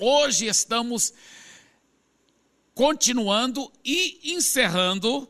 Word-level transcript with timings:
Hoje 0.00 0.46
estamos 0.46 1.12
continuando 2.72 3.72
e 3.84 4.32
encerrando 4.32 5.28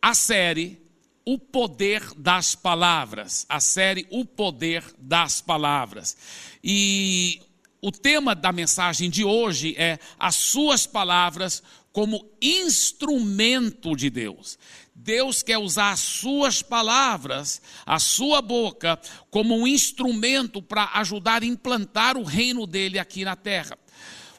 a 0.00 0.14
série 0.14 0.80
O 1.22 1.38
Poder 1.38 2.02
das 2.16 2.54
Palavras. 2.54 3.44
A 3.46 3.60
série 3.60 4.06
O 4.08 4.24
Poder 4.24 4.82
das 4.96 5.42
Palavras. 5.42 6.16
E 6.64 7.42
o 7.82 7.92
tema 7.92 8.34
da 8.34 8.52
mensagem 8.52 9.10
de 9.10 9.22
hoje 9.22 9.74
é 9.76 9.98
as 10.18 10.36
suas 10.36 10.86
palavras 10.86 11.62
como 11.92 12.24
instrumento 12.40 13.96
de 13.96 14.10
Deus. 14.10 14.58
Deus 14.94 15.42
quer 15.42 15.58
usar 15.58 15.92
as 15.92 16.00
suas 16.00 16.62
palavras, 16.62 17.60
a 17.86 17.98
sua 17.98 18.42
boca, 18.42 19.00
como 19.30 19.56
um 19.56 19.66
instrumento 19.66 20.60
para 20.60 20.90
ajudar 20.94 21.42
a 21.42 21.46
implantar 21.46 22.16
o 22.16 22.22
reino 22.22 22.66
dele 22.66 22.98
aqui 22.98 23.24
na 23.24 23.34
terra. 23.34 23.78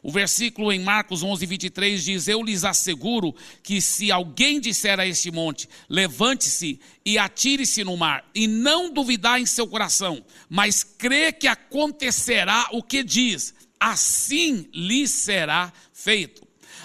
O 0.02 0.10
versículo 0.10 0.72
em 0.72 0.80
Marcos 0.80 1.22
11, 1.22 1.46
23 1.46 2.04
diz: 2.04 2.26
Eu 2.26 2.42
lhes 2.42 2.64
asseguro 2.64 3.34
que 3.62 3.80
se 3.80 4.10
alguém 4.10 4.60
disser 4.60 4.98
a 4.98 5.06
este 5.06 5.30
monte, 5.30 5.68
levante-se 5.88 6.80
e 7.04 7.18
atire-se 7.18 7.84
no 7.84 7.96
mar, 7.96 8.28
e 8.34 8.48
não 8.48 8.92
duvidar 8.92 9.40
em 9.40 9.46
seu 9.46 9.66
coração, 9.66 10.24
mas 10.48 10.82
crê 10.82 11.32
que 11.32 11.46
acontecerá 11.46 12.68
o 12.72 12.82
que 12.82 13.04
diz, 13.04 13.54
assim 13.78 14.68
lhe 14.72 15.06
será 15.06 15.72
feito. 15.92 16.41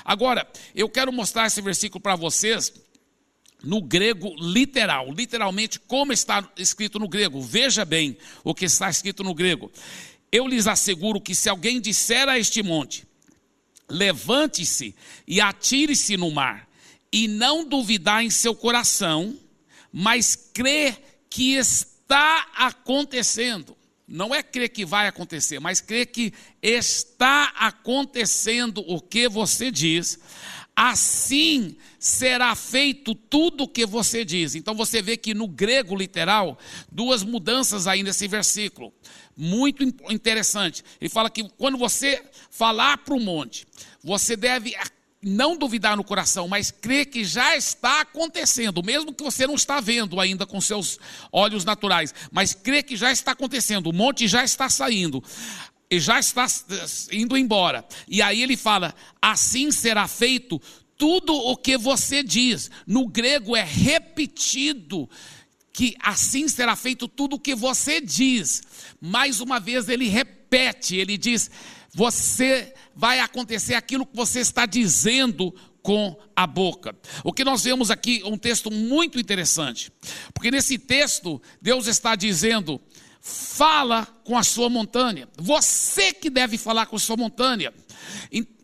Agora, 0.08 0.50
eu 0.74 0.88
quero 0.88 1.12
mostrar 1.12 1.48
esse 1.48 1.62
versículo 1.62 2.00
para 2.00 2.16
vocês 2.16 2.72
no 3.62 3.82
grego 3.82 4.34
literal, 4.40 5.12
literalmente 5.12 5.82
como 5.82 6.14
está 6.14 6.50
escrito 6.56 6.98
no 6.98 7.10
grego. 7.10 7.42
Veja 7.42 7.84
bem 7.84 8.18
o 8.42 8.56
que 8.56 8.64
está 8.64 8.90
escrito 8.90 9.22
no 9.22 9.34
grego. 9.34 9.70
Eu 10.32 10.48
lhes 10.48 10.66
asseguro 10.66 11.20
que 11.20 11.36
se 11.36 11.50
alguém 11.50 11.82
disser 11.82 12.30
a 12.30 12.40
este 12.40 12.64
monte, 12.64 13.06
levante-se 13.90 14.96
e 15.28 15.42
atire-se 15.42 16.16
no 16.16 16.32
mar, 16.32 16.70
e 17.12 17.28
não 17.28 17.68
duvidar 17.68 18.24
em 18.24 18.30
seu 18.30 18.56
coração, 18.56 19.38
mas 19.92 20.38
crer 20.54 21.26
que 21.30 21.56
está 21.56 22.48
acontecendo. 22.56 23.76
Não 24.08 24.34
é 24.34 24.42
crer 24.42 24.70
que 24.70 24.86
vai 24.86 25.08
acontecer, 25.08 25.60
mas 25.60 25.82
crer 25.82 26.08
que 26.08 26.34
está 26.62 27.52
acontecendo 27.56 28.84
o 28.88 29.02
que 29.02 29.28
você 29.28 29.70
diz. 29.70 30.20
Assim 30.76 31.76
será 32.00 32.56
feito 32.56 33.14
tudo 33.14 33.64
o 33.64 33.68
que 33.68 33.86
você 33.86 34.24
diz. 34.24 34.56
Então 34.56 34.76
você 34.76 35.02
vê 35.02 35.18
que 35.18 35.34
no 35.34 35.48
grego 35.48 35.96
literal, 35.96 36.58
duas 36.92 37.24
mudanças 37.24 37.88
aí 37.88 38.02
nesse 38.02 38.28
versículo 38.28 38.94
muito 39.38 39.84
interessante. 40.10 40.84
Ele 41.00 41.10
fala 41.10 41.30
que 41.30 41.48
quando 41.58 41.78
você 41.78 42.24
falar 42.50 42.98
para 42.98 43.14
o 43.14 43.20
monte, 43.20 43.68
você 44.04 44.36
deve 44.36 44.76
não 45.22 45.58
duvidar 45.58 45.98
no 45.98 46.04
coração, 46.04 46.48
mas 46.48 46.70
crer 46.72 47.08
que 47.08 47.24
já 47.24 47.56
está 47.56 48.02
acontecendo, 48.02 48.84
mesmo 48.84 49.14
que 49.14 49.24
você 49.24 49.48
não 49.48 49.56
está 49.56 49.80
vendo 49.80 50.20
ainda 50.20 50.46
com 50.46 50.62
seus 50.62 51.00
olhos 51.32 51.66
naturais, 51.66 52.14
mas 52.32 52.54
crer 52.54 52.84
que 52.84 52.96
já 52.96 53.12
está 53.12 53.32
acontecendo, 53.32 53.88
o 53.88 53.94
monte 53.94 54.28
já 54.28 54.44
está 54.44 54.70
saindo 54.70 55.24
e 55.90 56.00
já 56.00 56.20
está 56.20 56.46
indo 57.12 57.38
embora. 57.38 57.86
E 58.08 58.22
aí 58.22 58.42
ele 58.42 58.58
fala: 58.58 58.94
assim 59.22 59.72
será 59.72 60.08
feito 60.08 60.62
tudo 60.98 61.34
o 61.34 61.56
que 61.56 61.78
você 61.78 62.22
diz. 62.22 62.70
No 62.86 63.08
grego 63.08 63.56
é 63.56 63.64
repetido 63.64 65.10
que 65.72 65.96
assim 66.02 66.48
será 66.48 66.76
feito 66.76 67.08
tudo 67.08 67.36
o 67.36 67.40
que 67.40 67.56
você 67.56 68.02
diz. 68.02 68.64
Mais 69.00 69.40
uma 69.40 69.60
vez 69.60 69.88
ele 69.90 70.10
repete, 70.10 70.96
ele 70.96 71.18
diz: 71.18 71.50
você 71.98 72.76
vai 72.96 73.20
acontecer 73.20 73.74
aquilo 73.74 74.06
que 74.06 74.16
você 74.16 74.40
está 74.40 74.68
dizendo 74.68 75.52
com 75.82 76.16
a 76.36 76.46
boca. 76.46 76.96
O 77.24 77.34
que 77.34 77.44
nós 77.44 77.64
vemos 77.64 77.90
aqui 77.90 78.22
é 78.24 78.28
um 78.28 78.38
texto 78.38 78.70
muito 78.70 79.20
interessante, 79.20 79.92
porque 80.32 80.52
nesse 80.52 80.78
texto 80.78 81.42
Deus 81.60 81.88
está 81.88 82.16
dizendo: 82.16 82.80
fala 83.20 84.06
com 84.24 84.38
a 84.38 84.44
sua 84.44 84.70
montanha. 84.70 85.28
Você 85.40 86.14
que 86.14 86.30
deve 86.30 86.56
falar 86.56 86.86
com 86.86 86.98
a 86.98 87.00
sua 87.00 87.18
montanha. 87.18 87.74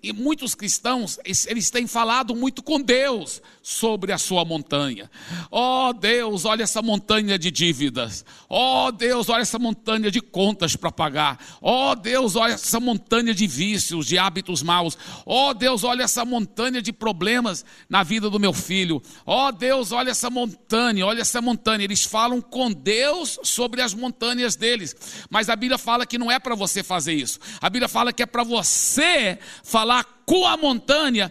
E 0.04 0.12
muitos 0.12 0.54
cristãos, 0.54 1.18
eles 1.24 1.70
têm 1.70 1.88
falado 1.88 2.36
muito 2.36 2.62
com 2.62 2.82
Deus 2.82 3.42
sobre 3.62 4.12
a 4.12 4.18
sua 4.18 4.44
montanha. 4.44 5.10
Oh 5.50 5.94
Deus, 5.94 6.44
olha 6.44 6.64
essa 6.64 6.82
montanha 6.82 7.40
de 7.40 7.50
dívidas. 7.50 8.26
Oh 8.50 8.92
Deus, 8.92 9.30
olha 9.30 9.44
essa 9.44 9.58
montanha 9.58 10.12
de 10.12 10.20
contas 10.20 10.76
para 10.76 10.92
pagar. 10.92 11.40
Oh 11.62 11.96
Deus, 11.96 12.36
olha 12.36 12.52
essa 12.52 12.82
montanha 12.82 13.34
de 13.34 13.48
vícios, 13.48 14.06
de 14.06 14.18
hábitos 14.18 14.62
maus. 14.62 14.98
Oh 15.26 15.54
Deus, 15.54 15.86
olha 15.86 16.04
essa 16.04 16.26
montanha 16.26 16.82
de 16.82 16.92
problemas 16.92 17.64
na 17.88 18.04
vida 18.04 18.30
do 18.30 18.38
meu 18.38 18.52
filho. 18.52 19.02
Oh 19.26 19.54
Deus, 19.54 19.94
olha 19.94 20.12
essa 20.12 20.30
montanha, 20.30 21.06
olha 21.06 21.22
essa 21.22 21.42
montanha. 21.42 21.86
Eles 21.86 22.04
falam 22.04 22.42
com 22.42 22.70
Deus 22.74 23.40
sobre 23.42 23.82
as 23.82 23.94
montanhas 23.94 24.58
deles. 24.58 24.94
Mas 25.30 25.48
a 25.48 25.56
Bíblia 25.56 25.78
fala 25.78 26.06
que 26.06 26.18
não 26.18 26.30
é 26.30 26.40
para 26.40 26.56
você 26.56 26.84
fazer 26.84 27.14
isso. 27.14 27.40
A 27.62 27.70
Bíblia 27.70 27.88
fala 27.88 28.12
que 28.12 28.22
é 28.22 28.26
para 28.26 28.44
você 28.44 29.40
falar 29.64 29.93
com 30.26 30.48
a 30.48 30.56
montanha 30.56 31.30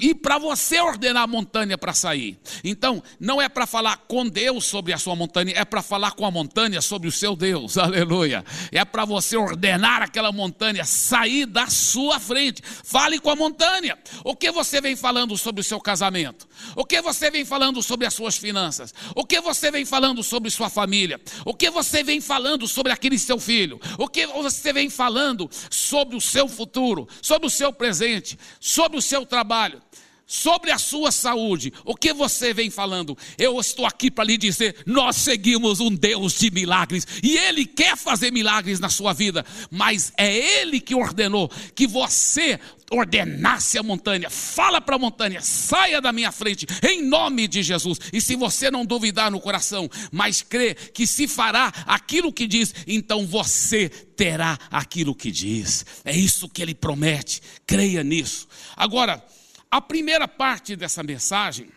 e 0.00 0.14
para 0.14 0.38
você 0.38 0.80
ordenar 0.80 1.24
a 1.24 1.26
montanha 1.26 1.76
para 1.76 1.92
sair. 1.92 2.38
Então, 2.64 3.02
não 3.18 3.40
é 3.40 3.48
para 3.48 3.66
falar 3.66 3.98
com 4.08 4.26
Deus 4.26 4.64
sobre 4.64 4.92
a 4.92 4.98
sua 4.98 5.14
montanha, 5.14 5.52
é 5.54 5.64
para 5.64 5.82
falar 5.82 6.12
com 6.12 6.24
a 6.24 6.30
montanha 6.30 6.80
sobre 6.80 7.08
o 7.08 7.12
seu 7.12 7.36
Deus, 7.36 7.76
aleluia. 7.78 8.44
É 8.72 8.84
para 8.84 9.04
você 9.04 9.36
ordenar 9.36 10.02
aquela 10.02 10.32
montanha 10.32 10.84
sair 10.84 11.46
da 11.46 11.66
sua 11.66 12.18
frente. 12.18 12.62
Fale 12.64 13.18
com 13.18 13.30
a 13.30 13.36
montanha. 13.36 13.98
O 14.24 14.34
que 14.34 14.50
você 14.50 14.80
vem 14.80 14.96
falando 14.96 15.36
sobre 15.36 15.60
o 15.60 15.64
seu 15.64 15.80
casamento? 15.80 16.48
O 16.74 16.84
que 16.84 17.00
você 17.00 17.30
vem 17.30 17.44
falando 17.44 17.82
sobre 17.82 18.06
as 18.06 18.14
suas 18.14 18.36
finanças? 18.36 18.94
O 19.14 19.24
que 19.24 19.40
você 19.40 19.70
vem 19.70 19.84
falando 19.84 20.22
sobre 20.22 20.50
sua 20.50 20.70
família? 20.70 21.20
O 21.44 21.54
que 21.54 21.70
você 21.70 22.02
vem 22.02 22.20
falando 22.20 22.66
sobre 22.66 22.92
aquele 22.92 23.18
seu 23.18 23.38
filho? 23.38 23.80
O 23.98 24.08
que 24.08 24.26
você 24.26 24.72
vem 24.72 24.88
falando 24.88 25.48
sobre 25.70 26.16
o 26.16 26.20
seu 26.20 26.48
futuro, 26.48 27.08
sobre 27.20 27.46
o 27.46 27.50
seu 27.50 27.72
presente, 27.72 28.38
sobre 28.58 28.98
o 28.98 29.02
seu 29.02 29.26
trabalho? 29.26 29.82
Sobre 30.30 30.70
a 30.70 30.78
sua 30.78 31.10
saúde, 31.10 31.72
o 31.84 31.96
que 31.96 32.12
você 32.12 32.54
vem 32.54 32.70
falando? 32.70 33.18
Eu 33.36 33.58
estou 33.58 33.84
aqui 33.84 34.12
para 34.12 34.22
lhe 34.22 34.38
dizer: 34.38 34.76
nós 34.86 35.16
seguimos 35.16 35.80
um 35.80 35.92
Deus 35.92 36.38
de 36.38 36.52
milagres 36.52 37.04
e 37.20 37.36
Ele 37.36 37.66
quer 37.66 37.96
fazer 37.96 38.30
milagres 38.30 38.78
na 38.78 38.88
sua 38.88 39.12
vida, 39.12 39.44
mas 39.72 40.12
é 40.16 40.32
Ele 40.60 40.80
que 40.80 40.94
ordenou 40.94 41.50
que 41.74 41.84
você 41.84 42.60
ordenasse 42.92 43.76
a 43.76 43.82
montanha, 43.82 44.30
fala 44.30 44.80
para 44.80 44.94
a 44.94 44.98
montanha, 44.98 45.40
saia 45.40 46.00
da 46.00 46.12
minha 46.12 46.30
frente, 46.30 46.64
em 46.80 47.02
nome 47.02 47.48
de 47.48 47.60
Jesus. 47.60 47.98
E 48.12 48.20
se 48.20 48.36
você 48.36 48.70
não 48.70 48.86
duvidar 48.86 49.32
no 49.32 49.40
coração, 49.40 49.90
mas 50.12 50.42
crê 50.42 50.74
que 50.76 51.08
se 51.08 51.26
fará 51.26 51.72
aquilo 51.86 52.32
que 52.32 52.46
diz, 52.46 52.72
então 52.86 53.26
você 53.26 53.88
terá 53.88 54.56
aquilo 54.70 55.12
que 55.12 55.30
diz. 55.30 55.84
É 56.04 56.16
isso 56.16 56.48
que 56.48 56.62
ele 56.62 56.74
promete, 56.74 57.42
creia 57.66 58.04
nisso. 58.04 58.46
Agora, 58.76 59.24
a 59.70 59.80
primeira 59.80 60.26
parte 60.26 60.74
dessa 60.74 61.02
mensagem, 61.02 61.68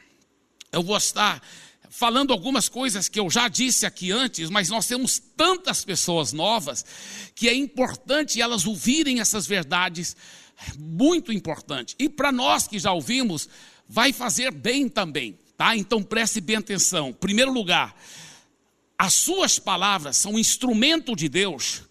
eu 0.71 0.81
vou 0.81 0.97
estar 0.97 1.41
falando 1.89 2.33
algumas 2.33 2.67
coisas 2.67 3.07
que 3.07 3.19
eu 3.19 3.29
já 3.29 3.47
disse 3.47 3.85
aqui 3.85 4.11
antes, 4.11 4.49
mas 4.49 4.69
nós 4.69 4.87
temos 4.87 5.21
tantas 5.37 5.85
pessoas 5.85 6.33
novas 6.33 6.83
que 7.35 7.47
é 7.47 7.53
importante 7.53 8.41
elas 8.41 8.65
ouvirem 8.65 9.19
essas 9.19 9.45
verdades, 9.45 10.15
muito 10.75 11.31
importante. 11.31 11.95
E 11.99 12.09
para 12.09 12.31
nós 12.31 12.67
que 12.67 12.79
já 12.79 12.91
ouvimos, 12.91 13.47
vai 13.87 14.11
fazer 14.11 14.51
bem 14.51 14.89
também, 14.89 15.37
tá? 15.55 15.75
Então 15.77 16.01
preste 16.01 16.41
bem 16.41 16.55
atenção. 16.55 17.09
Em 17.09 17.13
primeiro 17.13 17.53
lugar, 17.53 17.95
as 18.97 19.13
suas 19.13 19.59
palavras 19.59 20.17
são 20.17 20.39
instrumento 20.39 21.15
de 21.15 21.29
Deus 21.29 21.83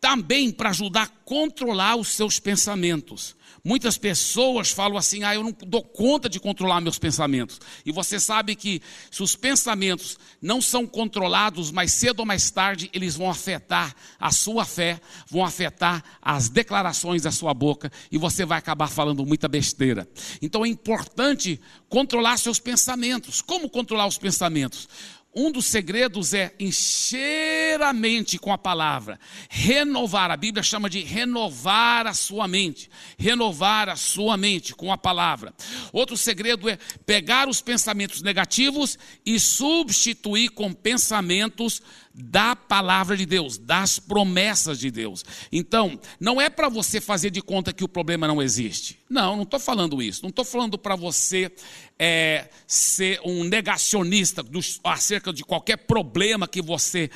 também 0.00 0.52
para 0.52 0.70
ajudar 0.70 1.02
a 1.02 1.24
controlar 1.24 1.96
os 1.96 2.08
seus 2.08 2.38
pensamentos. 2.38 3.34
Muitas 3.66 3.98
pessoas 3.98 4.70
falam 4.70 4.96
assim: 4.96 5.24
ah, 5.24 5.34
eu 5.34 5.42
não 5.42 5.52
dou 5.66 5.82
conta 5.82 6.28
de 6.28 6.38
controlar 6.38 6.80
meus 6.80 7.00
pensamentos. 7.00 7.60
E 7.84 7.90
você 7.90 8.20
sabe 8.20 8.54
que 8.54 8.80
se 9.10 9.24
os 9.24 9.34
pensamentos 9.34 10.16
não 10.40 10.62
são 10.62 10.86
controlados, 10.86 11.72
mais 11.72 11.90
cedo 11.90 12.20
ou 12.20 12.26
mais 12.26 12.48
tarde, 12.48 12.88
eles 12.92 13.16
vão 13.16 13.28
afetar 13.28 13.92
a 14.20 14.30
sua 14.30 14.64
fé, 14.64 15.00
vão 15.28 15.44
afetar 15.44 16.04
as 16.22 16.48
declarações 16.48 17.22
da 17.22 17.32
sua 17.32 17.52
boca, 17.52 17.90
e 18.08 18.16
você 18.16 18.44
vai 18.44 18.56
acabar 18.56 18.86
falando 18.86 19.26
muita 19.26 19.48
besteira. 19.48 20.08
Então 20.40 20.64
é 20.64 20.68
importante 20.68 21.60
controlar 21.88 22.36
seus 22.36 22.60
pensamentos. 22.60 23.42
Como 23.42 23.68
controlar 23.68 24.06
os 24.06 24.16
pensamentos? 24.16 24.88
Um 25.38 25.52
dos 25.52 25.66
segredos 25.66 26.32
é 26.32 26.54
encher 26.58 27.82
a 27.82 27.92
mente 27.92 28.38
com 28.38 28.50
a 28.50 28.56
palavra, 28.56 29.20
renovar. 29.50 30.30
A 30.30 30.36
Bíblia 30.36 30.62
chama 30.62 30.88
de 30.88 31.02
renovar 31.02 32.06
a 32.06 32.14
sua 32.14 32.48
mente, 32.48 32.88
renovar 33.18 33.90
a 33.90 33.96
sua 33.96 34.38
mente 34.38 34.74
com 34.74 34.90
a 34.90 34.96
palavra. 34.96 35.52
Outro 35.92 36.16
segredo 36.16 36.70
é 36.70 36.78
pegar 37.04 37.50
os 37.50 37.60
pensamentos 37.60 38.22
negativos 38.22 38.98
e 39.26 39.38
substituir 39.38 40.48
com 40.48 40.72
pensamentos 40.72 41.82
da 42.18 42.56
palavra 42.56 43.14
de 43.14 43.26
Deus, 43.26 43.58
das 43.58 43.98
promessas 43.98 44.78
de 44.78 44.90
Deus. 44.90 45.22
Então, 45.52 46.00
não 46.18 46.40
é 46.40 46.48
para 46.48 46.70
você 46.70 46.98
fazer 46.98 47.28
de 47.28 47.42
conta 47.42 47.74
que 47.74 47.84
o 47.84 47.88
problema 47.88 48.26
não 48.26 48.40
existe. 48.40 48.98
Não, 49.08 49.36
não 49.36 49.42
estou 49.42 49.60
falando 49.60 50.00
isso. 50.00 50.22
Não 50.22 50.30
estou 50.30 50.44
falando 50.44 50.78
para 50.78 50.96
você 50.96 51.52
é, 51.98 52.48
ser 52.66 53.20
um 53.24 53.44
negacionista 53.44 54.44
acerca 54.84 55.32
de 55.32 55.42
qualquer 55.42 55.78
problema 55.78 56.46
que 56.46 56.60
você 56.60 57.10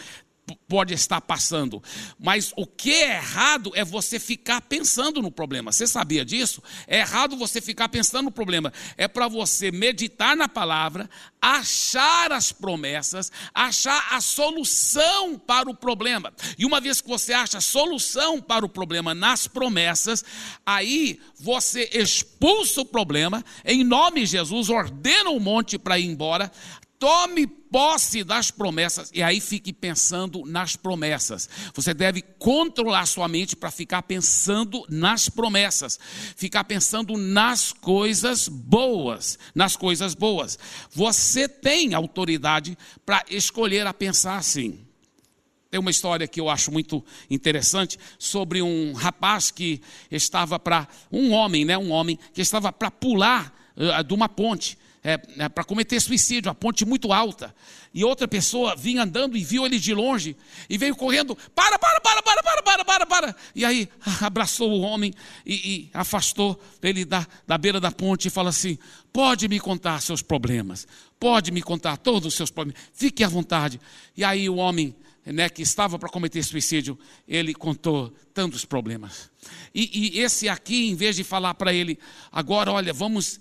pode 0.69 0.95
estar 0.95 1.21
passando. 1.21 1.83
Mas 2.19 2.53
o 2.57 2.67
que 2.67 2.93
é 2.93 3.17
errado 3.17 3.73
é 3.75 3.85
você 3.85 4.19
ficar 4.19 4.61
pensando 4.63 5.23
no 5.23 5.31
problema. 5.31 5.73
Você 5.73 5.87
sabia 5.87 6.25
disso? 6.25 6.63
É 6.87 7.01
errado 7.01 7.37
você 7.37 7.61
ficar 7.61 7.89
pensando 7.89 8.25
no 8.25 8.31
problema. 8.31 8.73
É 8.97 9.09
para 9.09 9.29
você 9.29 9.71
meditar 9.71 10.37
na 10.37 10.49
palavra, 10.49 11.09
achar 11.41 12.33
as 12.33 12.53
promessas, 12.53 13.31
achar 13.55 14.09
a 14.11 14.21
solução 14.21 15.39
para 15.39 15.71
o 15.71 15.75
problema. 15.75 16.33
E 16.59 16.65
uma 16.65 16.81
vez 16.81 17.01
que 17.01 17.09
você 17.09 17.33
acha 17.33 17.59
a 17.59 17.63
solução 17.63 18.41
para 18.41 18.65
o 18.65 18.69
problema 18.69 19.15
nas 19.15 19.47
promessas, 19.47 20.25
aí 20.65 21.21
você 21.39 21.89
expulsa 21.93 22.83
o 22.83 22.85
problema, 22.85 23.45
em 23.65 23.83
nome 23.83 24.21
de 24.21 24.27
Jesus, 24.27 24.69
ordena 24.69 25.31
o 25.31 25.41
monte 25.41 25.79
para 25.79 25.99
ir 25.99 26.07
embora, 26.07 26.51
tome 27.01 27.47
posse 27.47 28.23
das 28.23 28.51
promessas 28.51 29.11
e 29.15 29.23
aí 29.23 29.41
fique 29.41 29.73
pensando 29.73 30.45
nas 30.45 30.77
promessas. 30.77 31.49
Você 31.75 31.95
deve 31.95 32.21
controlar 32.21 33.07
sua 33.07 33.27
mente 33.27 33.57
para 33.57 33.71
ficar 33.71 34.03
pensando 34.03 34.85
nas 34.89 35.29
promessas, 35.29 35.99
ficar 36.37 36.65
pensando 36.65 37.17
nas 37.17 37.73
coisas 37.73 38.49
boas, 38.49 39.39
nas 39.55 39.77
coisas 39.77 40.15
boas. 40.15 40.59
Você 40.91 41.49
tem 41.49 41.95
autoridade 41.95 42.77
para 43.07 43.25
escolher 43.31 43.87
a 43.87 43.95
pensar 43.95 44.37
assim. 44.37 44.79
Tem 45.71 45.81
uma 45.81 45.91
história 45.91 46.29
que 46.29 46.41
eu 46.41 46.51
acho 46.51 46.71
muito 46.71 47.03
interessante 47.31 47.99
sobre 48.19 48.61
um 48.61 48.93
rapaz 48.93 49.51
que 49.51 49.81
estava 50.11 50.59
para 50.59 50.87
um 51.11 51.31
homem, 51.31 51.65
né, 51.65 51.79
um 51.79 51.93
homem 51.93 52.19
que 52.35 52.43
estava 52.43 52.71
para 52.71 52.91
pular 52.91 53.55
uh, 53.77 54.05
de 54.05 54.13
uma 54.13 54.29
ponte 54.29 54.77
é, 55.03 55.19
é, 55.39 55.49
para 55.49 55.65
cometer 55.65 55.99
suicídio, 55.99 56.51
a 56.51 56.55
ponte 56.55 56.85
muito 56.85 57.13
alta. 57.13 57.55
E 57.93 58.05
outra 58.05 58.29
pessoa 58.29 58.77
vinha 58.77 59.03
andando 59.03 59.37
e 59.37 59.43
viu 59.43 59.65
ele 59.65 59.79
de 59.79 59.95
longe 59.95 60.37
e 60.69 60.77
veio 60.77 60.95
correndo: 60.95 61.37
para, 61.55 61.79
para, 61.79 62.01
para, 62.01 62.23
para, 62.23 62.43
para, 62.43 62.63
para, 62.63 62.85
para, 62.85 63.07
para. 63.07 63.37
E 63.55 63.65
aí 63.65 63.89
abraçou 64.21 64.71
o 64.71 64.81
homem 64.81 65.15
e, 65.45 65.55
e 65.55 65.91
afastou 65.95 66.61
ele 66.83 67.05
da, 67.05 67.27
da 67.47 67.57
beira 67.57 67.81
da 67.81 67.91
ponte 67.91 68.29
e 68.29 68.31
falou 68.31 68.51
assim: 68.51 68.79
pode 69.11 69.49
me 69.49 69.59
contar 69.59 70.01
seus 70.03 70.21
problemas, 70.21 70.87
pode 71.19 71.51
me 71.51 71.63
contar 71.63 71.97
todos 71.97 72.27
os 72.27 72.35
seus 72.35 72.51
problemas, 72.51 72.81
fique 72.93 73.25
à 73.25 73.29
vontade. 73.29 73.81
E 74.17 74.23
aí 74.23 74.49
o 74.49 74.57
homem. 74.57 74.95
Né, 75.27 75.51
que 75.51 75.61
estava 75.61 75.99
para 75.99 76.09
cometer 76.09 76.43
suicídio, 76.43 76.99
ele 77.29 77.55
contou 77.55 78.11
tantos 78.33 78.65
problemas. 78.65 79.31
E, 79.73 80.15
e 80.17 80.19
esse 80.19 80.49
aqui, 80.49 80.89
em 80.89 80.95
vez 80.95 81.15
de 81.15 81.23
falar 81.23 81.53
para 81.55 81.75
ele, 81.75 81.99
agora 82.33 82.73
olha, 82.73 82.91
vamos 82.91 83.39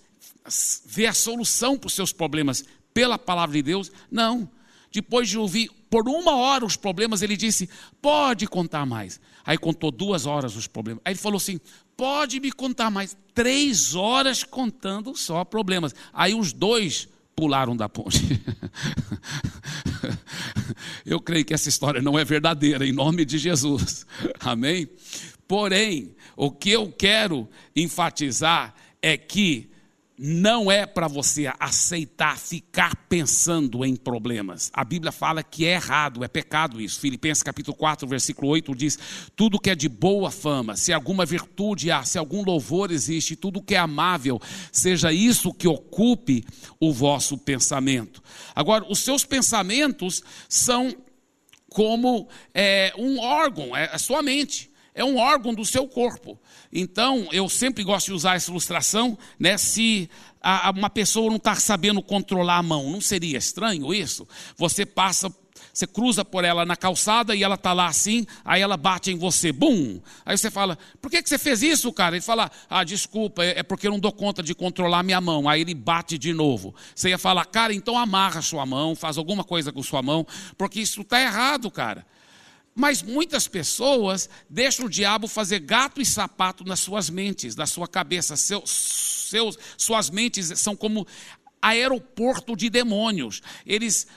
ver 0.85 1.07
a 1.07 1.13
solução 1.13 1.77
para 1.77 1.87
os 1.87 1.93
seus 1.93 2.11
problemas 2.11 2.63
pela 2.93 3.17
palavra 3.17 3.55
de 3.55 3.61
Deus. 3.61 3.91
Não. 4.09 4.49
Depois 4.91 5.29
de 5.29 5.37
ouvir 5.37 5.69
por 5.89 6.07
uma 6.07 6.35
hora 6.35 6.65
os 6.65 6.75
problemas, 6.75 7.21
ele 7.21 7.37
disse: 7.37 7.69
pode 8.01 8.47
contar 8.47 8.85
mais. 8.85 9.19
Aí 9.45 9.57
contou 9.57 9.91
duas 9.91 10.25
horas 10.25 10.55
os 10.55 10.67
problemas. 10.67 11.01
Aí 11.05 11.13
ele 11.13 11.19
falou 11.19 11.37
assim: 11.37 11.59
pode 11.95 12.39
me 12.39 12.51
contar 12.51 12.89
mais. 12.89 13.15
Três 13.33 13.95
horas 13.95 14.43
contando 14.43 15.15
só 15.15 15.43
problemas. 15.45 15.93
Aí 16.13 16.33
os 16.33 16.51
dois 16.51 17.07
pularam 17.35 17.75
da 17.75 17.87
ponte. 17.87 18.19
Eu 21.05 21.19
creio 21.19 21.45
que 21.45 21.53
essa 21.53 21.69
história 21.69 22.01
não 22.01 22.19
é 22.19 22.25
verdadeira, 22.25 22.85
em 22.85 22.91
nome 22.91 23.25
de 23.25 23.37
Jesus. 23.37 24.05
Amém? 24.39 24.87
Porém, 25.47 26.15
o 26.35 26.51
que 26.51 26.69
eu 26.69 26.91
quero 26.91 27.49
enfatizar 27.75 28.75
é 29.01 29.17
que 29.17 29.68
não 30.21 30.69
é 30.69 30.85
para 30.85 31.07
você 31.07 31.49
aceitar 31.57 32.37
ficar 32.37 32.93
pensando 33.07 33.85
em 33.85 33.95
problemas. 33.95 34.69
A 34.73 34.83
Bíblia 34.83 35.13
fala 35.13 35.41
que 35.41 35.65
é 35.65 35.75
errado, 35.75 36.25
é 36.25 36.27
pecado 36.27 36.81
isso. 36.81 36.99
Filipenses 36.99 37.41
capítulo 37.41 37.77
4, 37.77 38.05
versículo 38.05 38.49
8 38.49 38.75
diz: 38.75 38.99
"Tudo 39.33 39.57
que 39.57 39.69
é 39.69 39.75
de 39.75 39.87
boa 39.87 40.29
fama, 40.29 40.75
se 40.75 40.91
alguma 40.91 41.25
virtude 41.25 41.89
há, 41.89 42.03
se 42.03 42.17
algum 42.17 42.43
louvor 42.43 42.91
existe, 42.91 43.37
tudo 43.37 43.61
que 43.61 43.75
é 43.75 43.77
amável, 43.77 44.41
seja 44.73 45.13
isso 45.13 45.53
que 45.53 45.69
ocupe 45.69 46.43
o 46.81 46.91
vosso 46.91 47.37
pensamento." 47.37 48.21
Agora, 48.53 48.85
os 48.89 48.99
seus 48.99 49.23
pensamentos 49.23 50.21
são 50.49 50.93
como 51.69 52.27
é, 52.53 52.91
um 52.97 53.19
órgão, 53.19 53.73
é 53.73 53.85
a 53.85 53.97
sua 53.97 54.21
mente, 54.21 54.69
é 54.93 55.05
um 55.05 55.17
órgão 55.17 55.53
do 55.53 55.63
seu 55.63 55.87
corpo. 55.87 56.37
Então, 56.71 57.27
eu 57.31 57.49
sempre 57.49 57.83
gosto 57.83 58.07
de 58.07 58.13
usar 58.13 58.35
essa 58.35 58.51
ilustração, 58.51 59.17
né? 59.39 59.57
Se 59.57 60.09
a, 60.41 60.69
uma 60.69 60.89
pessoa 60.89 61.29
não 61.29 61.37
está 61.37 61.55
sabendo 61.55 62.01
controlar 62.01 62.57
a 62.57 62.63
mão, 62.63 62.91
não 62.91 63.01
seria 63.01 63.37
estranho 63.37 63.91
isso? 63.91 64.27
Você 64.55 64.85
passa, 64.85 65.33
você 65.73 65.87
cruza 65.87 66.23
por 66.23 66.43
ela 66.43 66.65
na 66.67 66.75
calçada 66.75 67.35
e 67.35 67.41
ela 67.41 67.55
está 67.55 67.73
lá 67.73 67.87
assim, 67.87 68.23
aí 68.45 68.61
ela 68.61 68.77
bate 68.77 69.11
em 69.11 69.17
você, 69.17 69.51
bum! 69.51 69.99
Aí 70.23 70.37
você 70.37 70.51
fala, 70.51 70.77
por 71.01 71.09
que, 71.09 71.23
que 71.23 71.29
você 71.29 71.39
fez 71.39 71.63
isso, 71.63 71.91
cara? 71.91 72.15
Ele 72.15 72.23
fala, 72.23 72.51
ah, 72.69 72.83
desculpa, 72.83 73.43
é, 73.43 73.59
é 73.59 73.63
porque 73.63 73.87
eu 73.87 73.91
não 73.91 73.99
dou 73.99 74.11
conta 74.11 74.43
de 74.43 74.53
controlar 74.53 75.01
minha 75.01 75.19
mão. 75.19 75.49
Aí 75.49 75.61
ele 75.61 75.73
bate 75.73 76.19
de 76.19 76.33
novo. 76.33 76.75
Você 76.93 77.09
ia 77.09 77.17
falar, 77.17 77.45
cara, 77.45 77.73
então 77.73 77.97
amarra 77.97 78.43
sua 78.43 78.63
mão, 78.63 78.95
faz 78.95 79.17
alguma 79.17 79.43
coisa 79.43 79.71
com 79.71 79.81
sua 79.81 80.03
mão, 80.03 80.25
porque 80.55 80.79
isso 80.79 81.01
está 81.01 81.19
errado, 81.19 81.71
cara. 81.71 82.05
Mas 82.75 83.01
muitas 83.01 83.47
pessoas 83.47 84.29
deixam 84.49 84.85
o 84.85 84.89
diabo 84.89 85.27
fazer 85.27 85.59
gato 85.59 86.01
e 86.01 86.05
sapato 86.05 86.63
nas 86.63 86.79
suas 86.79 87.09
mentes, 87.09 87.55
na 87.55 87.65
sua 87.65 87.87
cabeça. 87.87 88.35
Seus, 88.37 89.57
suas 89.77 90.09
mentes 90.09 90.51
são 90.59 90.75
como 90.75 91.05
aeroporto 91.61 92.55
de 92.55 92.69
demônios. 92.69 93.41
Eles 93.65 94.07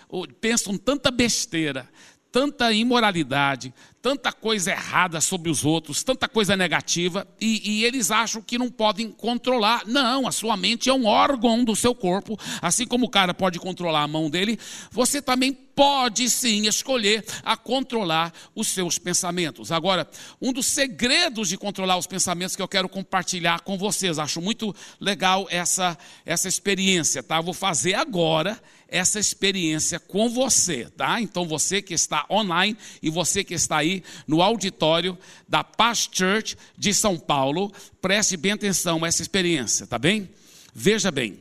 pensam 0.41 0.79
tanta 0.79 1.11
besteira, 1.11 1.89
tanta 2.31 2.73
imoralidade, 2.73 3.75
tanta 4.03 4.33
coisa 4.33 4.73
errada 4.73 5.21
sobre 5.21 5.49
os 5.49 5.65
outros, 5.65 6.03
tanta 6.03 6.29
coisa 6.29 6.57
negativa, 6.57 7.27
e, 7.41 7.71
e, 7.71 7.85
eles 7.85 8.11
acham 8.11 8.43
que 8.43 8.59
não 8.59 8.69
podem 8.69 9.13
controlar. 9.13 9.85
Não, 9.87 10.27
a 10.27 10.33
sua 10.33 10.57
mente 10.57 10.91
é 10.91 10.93
um 10.93 11.07
órgão 11.07 11.65
do 11.65 11.77
seu 11.77 11.95
corpo, 11.95 12.37
assim 12.61 12.85
como 12.85 13.07
o 13.07 13.09
cara 13.09 13.33
pode 13.33 13.61
controlar 13.61 14.03
a 14.03 14.09
mão 14.09 14.29
dele, 14.29 14.59
você 14.91 15.23
também 15.23 15.53
pode 15.53 16.29
sim 16.29 16.67
escolher 16.67 17.25
a 17.43 17.57
controlar 17.57 18.33
os 18.55 18.69
seus 18.69 18.99
pensamentos. 18.99 19.71
Agora, 19.73 20.07
um 20.41 20.53
dos 20.53 20.67
segredos 20.67 21.49
de 21.49 21.57
controlar 21.57 21.97
os 21.97 22.07
pensamentos 22.07 22.57
que 22.57 22.63
eu 22.63 22.69
quero 22.69 22.89
compartilhar 22.89 23.61
com 23.61 23.79
vocês, 23.79 24.19
acho 24.19 24.41
muito 24.41 24.75
legal 25.01 25.47
essa, 25.49 25.97
essa 26.27 26.49
experiência, 26.49 27.23
tá? 27.23 27.41
vou 27.41 27.55
fazer 27.55 27.95
agora 27.95 28.61
essa 28.93 29.19
experiência 29.19 29.99
com 29.99 30.29
você, 30.29 30.85
tá? 30.91 31.19
Então 31.19 31.47
você 31.47 31.81
que 31.81 31.95
está 31.95 32.27
online 32.31 32.77
e 33.03 33.09
você 33.09 33.43
que 33.43 33.55
está 33.55 33.79
aí 33.79 33.92
no 34.27 34.41
auditório 34.41 35.19
da 35.49 35.65
Paz 35.65 36.09
Church 36.11 36.57
de 36.79 36.95
São 36.95 37.19
Paulo, 37.19 37.73
preste 38.01 38.37
bem 38.37 38.53
atenção 38.53 39.03
a 39.05 39.09
essa 39.09 39.23
experiência, 39.23 39.87
tá 39.87 39.99
bem? 39.99 40.31
Veja 40.73 41.11
bem, 41.11 41.39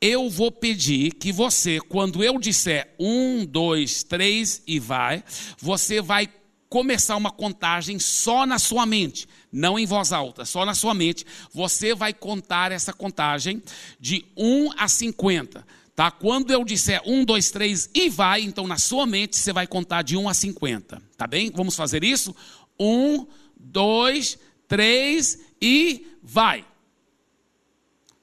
eu 0.00 0.28
vou 0.28 0.52
pedir 0.52 1.12
que 1.14 1.32
você, 1.32 1.80
quando 1.80 2.22
eu 2.22 2.38
disser 2.38 2.94
um, 2.98 3.44
dois, 3.44 4.02
três 4.02 4.62
e 4.66 4.78
vai, 4.78 5.24
você 5.58 6.00
vai 6.00 6.28
começar 6.68 7.16
uma 7.16 7.30
contagem 7.30 7.98
só 7.98 8.46
na 8.46 8.58
sua 8.58 8.84
mente, 8.84 9.26
não 9.50 9.78
em 9.78 9.86
voz 9.86 10.12
alta, 10.12 10.44
só 10.44 10.64
na 10.64 10.74
sua 10.74 10.94
mente. 10.94 11.24
Você 11.52 11.94
vai 11.94 12.12
contar 12.12 12.72
essa 12.72 12.92
contagem 12.92 13.62
de 13.98 14.24
1 14.36 14.72
a 14.76 14.86
50. 14.86 15.66
Tá? 15.98 16.12
Quando 16.12 16.52
eu 16.52 16.64
disser 16.64 17.02
1, 17.04 17.24
2, 17.24 17.50
3 17.50 17.90
e 17.92 18.08
vai, 18.08 18.42
então 18.42 18.68
na 18.68 18.78
sua 18.78 19.04
mente 19.04 19.36
você 19.36 19.52
vai 19.52 19.66
contar 19.66 20.02
de 20.02 20.16
1 20.16 20.28
a 20.28 20.32
50. 20.32 21.02
Tá 21.16 21.26
bem? 21.26 21.50
Vamos 21.50 21.74
fazer 21.74 22.04
isso? 22.04 22.36
1, 22.78 23.26
2, 23.56 24.38
3 24.68 25.38
e 25.60 26.06
vai. 26.22 26.64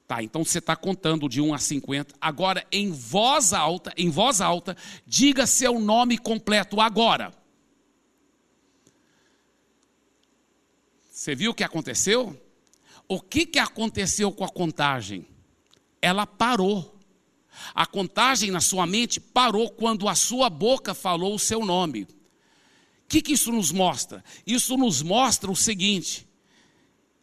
Tá, 0.08 0.22
então 0.22 0.42
você 0.42 0.56
está 0.56 0.74
contando 0.74 1.28
de 1.28 1.38
1 1.38 1.52
a 1.52 1.58
50. 1.58 2.14
Agora, 2.18 2.66
em 2.72 2.90
voz 2.90 3.52
alta, 3.52 3.92
em 3.94 4.08
voz 4.08 4.40
alta, 4.40 4.74
diga 5.06 5.46
seu 5.46 5.78
nome 5.78 6.16
completo 6.16 6.80
agora. 6.80 7.30
Você 11.10 11.34
viu 11.34 11.50
o 11.50 11.54
que 11.54 11.62
aconteceu? 11.62 12.40
O 13.06 13.20
que, 13.20 13.44
que 13.44 13.58
aconteceu 13.58 14.32
com 14.32 14.46
a 14.46 14.48
contagem? 14.48 15.26
Ela 16.00 16.26
parou. 16.26 16.95
A 17.74 17.86
contagem 17.86 18.50
na 18.50 18.60
sua 18.60 18.86
mente 18.86 19.20
parou 19.20 19.70
quando 19.70 20.08
a 20.08 20.14
sua 20.14 20.48
boca 20.50 20.94
falou 20.94 21.34
o 21.34 21.38
seu 21.38 21.64
nome. 21.64 22.02
O 22.02 23.08
que, 23.08 23.22
que 23.22 23.32
isso 23.32 23.52
nos 23.52 23.70
mostra? 23.70 24.24
Isso 24.46 24.76
nos 24.76 25.02
mostra 25.02 25.50
o 25.50 25.56
seguinte: 25.56 26.26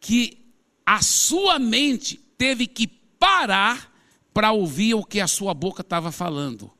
que 0.00 0.38
a 0.84 1.02
sua 1.02 1.58
mente 1.58 2.16
teve 2.36 2.66
que 2.66 2.86
parar 2.86 3.92
para 4.32 4.52
ouvir 4.52 4.94
o 4.94 5.04
que 5.04 5.20
a 5.20 5.28
sua 5.28 5.54
boca 5.54 5.82
estava 5.82 6.10
falando. 6.10 6.70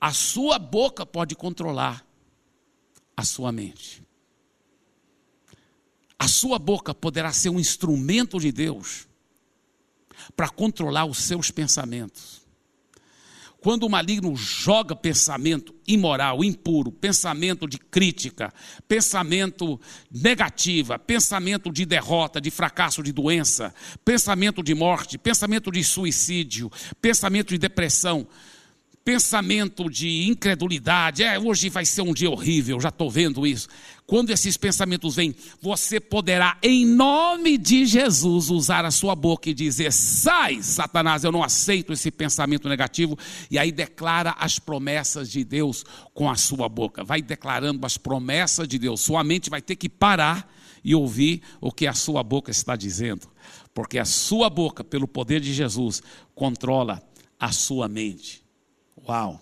A 0.00 0.12
sua 0.12 0.58
boca 0.58 1.04
pode 1.04 1.34
controlar, 1.34 2.06
a 3.16 3.24
sua 3.24 3.50
mente. 3.50 4.02
A 6.18 6.28
sua 6.28 6.58
boca 6.58 6.94
poderá 6.94 7.32
ser 7.32 7.50
um 7.50 7.60
instrumento 7.60 8.40
de 8.40 8.50
Deus 8.50 9.06
para 10.34 10.48
controlar 10.48 11.04
os 11.04 11.18
seus 11.18 11.50
pensamentos. 11.50 12.45
Quando 13.66 13.82
o 13.82 13.90
maligno 13.90 14.36
joga 14.36 14.94
pensamento 14.94 15.74
imoral, 15.88 16.44
impuro, 16.44 16.92
pensamento 16.92 17.66
de 17.66 17.78
crítica, 17.78 18.54
pensamento 18.86 19.80
negativa, 20.08 21.00
pensamento 21.00 21.72
de 21.72 21.84
derrota, 21.84 22.40
de 22.40 22.48
fracasso, 22.48 23.02
de 23.02 23.10
doença, 23.10 23.74
pensamento 24.04 24.62
de 24.62 24.72
morte, 24.72 25.18
pensamento 25.18 25.72
de 25.72 25.82
suicídio, 25.82 26.70
pensamento 27.02 27.48
de 27.48 27.58
depressão, 27.58 28.28
pensamento 29.06 29.88
de 29.88 30.26
incredulidade, 30.26 31.22
é, 31.22 31.38
hoje 31.38 31.68
vai 31.68 31.86
ser 31.86 32.02
um 32.02 32.12
dia 32.12 32.28
horrível, 32.28 32.80
já 32.80 32.88
estou 32.88 33.08
vendo 33.08 33.46
isso. 33.46 33.68
Quando 34.04 34.30
esses 34.30 34.56
pensamentos 34.56 35.14
vêm, 35.14 35.32
você 35.62 36.00
poderá, 36.00 36.58
em 36.60 36.84
nome 36.84 37.56
de 37.56 37.86
Jesus, 37.86 38.50
usar 38.50 38.84
a 38.84 38.90
sua 38.90 39.14
boca 39.14 39.48
e 39.48 39.54
dizer: 39.54 39.92
sai, 39.92 40.60
Satanás, 40.60 41.22
eu 41.22 41.30
não 41.30 41.44
aceito 41.44 41.92
esse 41.92 42.10
pensamento 42.10 42.68
negativo. 42.68 43.16
E 43.48 43.60
aí 43.60 43.70
declara 43.70 44.34
as 44.40 44.58
promessas 44.58 45.30
de 45.30 45.44
Deus 45.44 45.84
com 46.12 46.28
a 46.28 46.34
sua 46.34 46.68
boca. 46.68 47.04
Vai 47.04 47.22
declarando 47.22 47.86
as 47.86 47.96
promessas 47.96 48.66
de 48.66 48.76
Deus. 48.76 49.00
Sua 49.00 49.22
mente 49.22 49.48
vai 49.48 49.62
ter 49.62 49.76
que 49.76 49.88
parar 49.88 50.52
e 50.82 50.96
ouvir 50.96 51.42
o 51.60 51.70
que 51.70 51.86
a 51.86 51.94
sua 51.94 52.24
boca 52.24 52.50
está 52.50 52.74
dizendo. 52.74 53.28
Porque 53.72 54.00
a 54.00 54.04
sua 54.04 54.50
boca, 54.50 54.82
pelo 54.82 55.06
poder 55.06 55.40
de 55.40 55.54
Jesus, 55.54 56.02
controla 56.34 57.00
a 57.38 57.52
sua 57.52 57.88
mente. 57.88 58.45
Uau, 59.08 59.40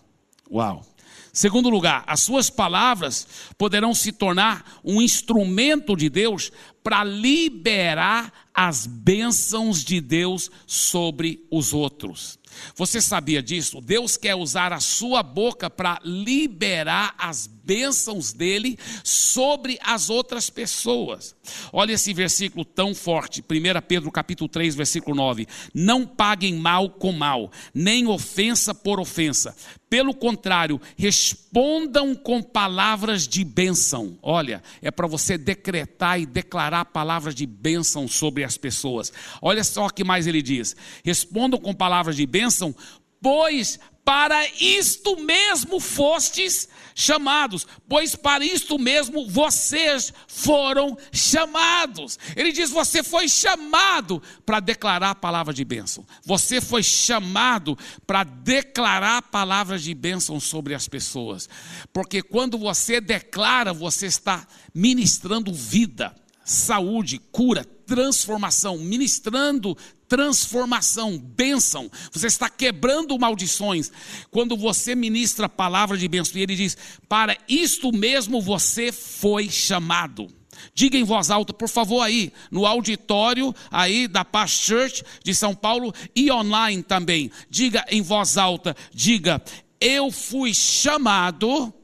uau. 0.51 0.85
Segundo 1.33 1.69
lugar, 1.69 2.05
as 2.07 2.21
suas 2.21 2.49
palavras 2.49 3.27
poderão 3.59 3.93
se 3.93 4.13
tornar 4.13 4.79
um 4.85 5.03
instrumento 5.03 5.97
de 5.97 6.09
Deus 6.09 6.53
para 6.85 7.03
liberar 7.03 8.31
as 8.55 8.87
bênçãos 8.87 9.83
de 9.83 10.01
Deus 10.01 10.51
sobre 10.67 11.45
os 11.51 11.73
outros. 11.73 12.39
Você 12.77 13.01
sabia 13.01 13.43
disso? 13.43 13.81
Deus 13.81 14.17
quer 14.17 14.35
usar 14.35 14.73
a 14.73 14.79
sua 14.79 15.23
boca 15.23 15.69
para 15.69 16.01
liberar 16.05 17.15
as 17.19 17.47
bênçãos 17.47 18.33
dele 18.33 18.79
sobre 19.03 19.79
as 19.83 20.11
outras 20.11 20.51
pessoas. 20.51 21.35
Olha 21.73 21.93
esse 21.93 22.13
versículo 22.13 22.65
tão 22.65 22.95
forte, 22.95 23.41
1 23.41 23.45
Pedro 23.89 24.11
capítulo 24.11 24.49
3, 24.49 24.75
versículo 24.75 25.17
9. 25.17 25.47
Não 25.73 26.07
paguem 26.07 26.55
mal 26.55 26.91
com 26.91 27.13
mal, 27.13 27.51
nem 27.73 28.07
ofensa 28.07 28.75
por 28.75 29.01
ofensa. 29.01 29.57
Pelo 29.89 30.13
contrário, 30.13 30.81
respondam 30.97 32.17
com 32.17 32.43
palavras 32.43 33.29
de 33.29 33.45
bênção. 33.45 34.19
Olha, 34.21 34.63
é 34.83 34.91
para 34.91 35.07
você 35.07 35.39
decretar 35.39 36.21
e 36.21 36.27
declarar 36.27 36.74
palavras 36.83 37.35
de 37.35 37.45
bênção 37.45 38.09
sobre 38.09 38.43
as 38.43 38.57
pessoas. 38.57 39.13
Olha 39.43 39.63
só 39.63 39.85
o 39.85 39.91
que 39.91 40.03
mais 40.03 40.27
ele 40.27 40.41
diz: 40.41 40.75
respondam 41.05 41.61
com 41.61 41.75
palavras 41.75 42.17
de 42.17 42.25
bênção, 42.25 42.75
pois 43.21 43.79
para 44.05 44.47
isto 44.61 45.17
mesmo 45.17 45.81
fostes 45.81 46.69
chamados, 46.95 47.67
pois 47.89 48.15
para 48.15 48.45
isto 48.45 48.79
mesmo 48.79 49.27
vocês 49.29 50.13
foram 50.29 50.97
chamados. 51.11 52.19
Ele 52.37 52.53
diz: 52.53 52.71
você 52.71 53.03
foi 53.03 53.29
chamado 53.29 54.23
para 54.45 54.61
declarar 54.61 55.11
a 55.11 55.15
palavra 55.15 55.55
de 55.55 55.65
bênção, 55.65 56.07
você 56.23 56.61
foi 56.61 56.83
chamado 56.83 57.79
para 58.07 58.25
declarar 58.25 59.23
palavras 59.23 59.83
de 59.83 59.95
bênção 59.95 60.39
sobre 60.39 60.75
as 60.75 60.87
pessoas, 60.87 61.49
porque 61.93 62.23
quando 62.23 62.59
você 62.59 63.01
declara, 63.01 63.73
você 63.73 64.07
está 64.07 64.47
ministrando 64.75 65.53
vida, 65.53 66.15
saúde, 66.45 67.19
cura, 67.31 67.65
transformação, 67.65 68.79
ministrando 68.79 69.77
transformação, 70.09 71.19
bênção. 71.19 71.91
Você 72.13 72.29
está 72.29 72.49
quebrando 72.49 73.19
maldições. 73.19 73.91
Quando 74.31 74.57
você 74.57 74.95
ministra 74.95 75.47
a 75.47 75.49
palavra 75.49 75.97
de 75.97 76.07
bênção, 76.07 76.39
e 76.39 76.43
ele 76.43 76.55
diz: 76.55 76.77
Para 77.09 77.37
isto 77.49 77.93
mesmo 77.93 78.41
você 78.41 78.93
foi 78.93 79.49
chamado. 79.49 80.29
Diga 80.73 80.97
em 80.97 81.05
voz 81.05 81.31
alta, 81.31 81.53
por 81.53 81.69
favor, 81.69 82.01
aí, 82.01 82.33
no 82.51 82.65
auditório 82.65 83.55
aí 83.71 84.07
da 84.07 84.25
Paz 84.25 84.53
Church 84.53 85.03
de 85.23 85.35
São 85.35 85.55
Paulo 85.55 85.93
e 86.15 86.31
online 86.31 86.83
também. 86.83 87.31
Diga 87.51 87.85
em 87.89 88.03
voz 88.03 88.37
alta, 88.37 88.77
diga: 88.93 89.43
Eu 89.81 90.11
fui 90.11 90.55
chamado, 90.55 91.75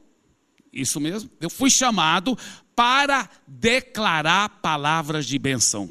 isso 0.71 0.99
mesmo, 0.99 1.29
eu 1.39 1.49
fui 1.49 1.69
chamado 1.69 2.37
para 2.81 3.29
declarar 3.45 4.49
palavras 4.59 5.27
de 5.27 5.37
benção. 5.37 5.87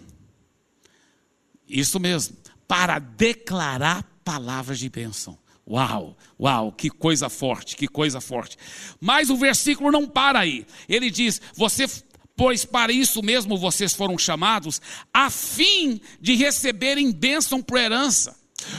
Isso 1.68 2.00
mesmo, 2.00 2.37
para 2.66 2.99
declarar 2.99 4.02
palavras 4.25 4.80
de 4.80 4.88
bênção. 4.88 5.38
Uau, 5.64 6.16
uau, 6.40 6.73
que 6.73 6.90
coisa 6.90 7.28
forte, 7.28 7.76
que 7.76 7.87
coisa 7.87 8.20
forte. 8.20 8.56
Mas 9.00 9.30
o 9.30 9.37
versículo 9.37 9.92
não 9.92 10.04
para 10.04 10.40
aí. 10.40 10.66
Ele 10.88 11.12
diz: 11.12 11.40
Você, 11.54 11.87
pois 12.35 12.64
para 12.64 12.90
isso 12.90 13.23
mesmo 13.23 13.56
vocês 13.56 13.94
foram 13.94 14.18
chamados, 14.18 14.82
a 15.14 15.30
fim 15.30 16.00
de 16.20 16.35
receberem 16.35 17.12
bênção 17.12 17.62
por 17.62 17.78
herança. 17.78 18.37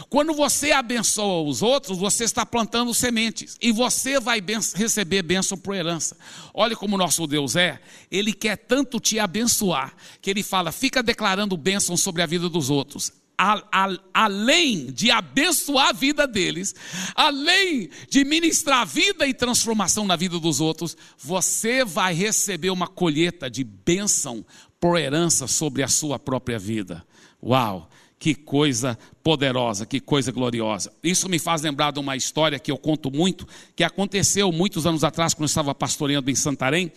Quando 0.10 0.34
você 0.34 0.72
abençoa 0.72 1.48
os 1.48 1.62
outros, 1.62 1.98
você 1.98 2.24
está 2.24 2.46
plantando 2.46 2.94
sementes 2.94 3.58
e 3.62 3.72
você 3.72 4.20
vai 4.20 4.44
receber 4.76 5.22
bênção 5.22 5.58
por 5.58 5.76
herança. 5.76 6.18
Olha 6.54 6.76
como 6.76 6.98
nosso 6.98 7.26
Deus 7.28 7.56
é, 7.56 7.80
Ele 8.10 8.34
quer 8.34 8.58
tanto 8.58 9.00
te 9.00 9.20
abençoar 9.20 9.94
que 10.22 10.30
Ele 10.30 10.44
fala: 10.44 10.72
fica 10.72 11.02
declarando 11.02 11.58
bênção 11.58 11.96
sobre 11.98 12.22
a 12.22 12.26
vida 12.26 12.50
dos 12.50 12.70
outros. 12.70 13.12
A, 13.38 13.64
a, 13.72 13.98
além 14.14 14.92
de 14.92 15.10
abençoar 15.10 15.88
a 15.88 15.94
vida 15.94 16.28
deles, 16.28 16.76
além 17.16 17.90
de 18.08 18.24
ministrar 18.24 18.86
vida 18.86 19.26
e 19.26 19.34
transformação 19.34 20.06
na 20.06 20.16
vida 20.16 20.40
dos 20.40 20.62
outros, 20.62 20.96
você 21.18 21.84
vai 21.84 22.14
receber 22.14 22.70
uma 22.70 22.88
colheita 22.88 23.50
de 23.50 23.64
bênção 23.64 24.46
por 24.80 25.00
herança 25.00 25.48
sobre 25.48 25.82
a 25.82 25.88
sua 25.88 26.20
própria 26.20 26.60
vida. 26.60 27.04
Uau! 27.42 27.90
Que 28.22 28.36
coisa 28.36 29.00
poderosa, 29.24 29.84
que 29.84 30.00
coisa 30.00 30.32
gloriosa. 30.32 30.94
Isso 31.04 31.28
me 31.28 31.40
faz 31.40 31.64
lembrar 31.64 31.90
de 31.90 32.00
uma 32.00 32.16
história 32.16 32.60
que 32.60 32.70
eu 32.70 32.78
conto 32.78 33.10
muito, 33.10 33.48
que 33.76 33.84
aconteceu 33.84 34.52
muitos 34.52 34.86
anos 34.86 35.04
atrás, 35.04 35.34
quando 35.34 35.46
eu 35.46 35.48
estava 35.48 35.74
pastoreando 35.74 36.30
em 36.30 36.36
Santarém, 36.36 36.92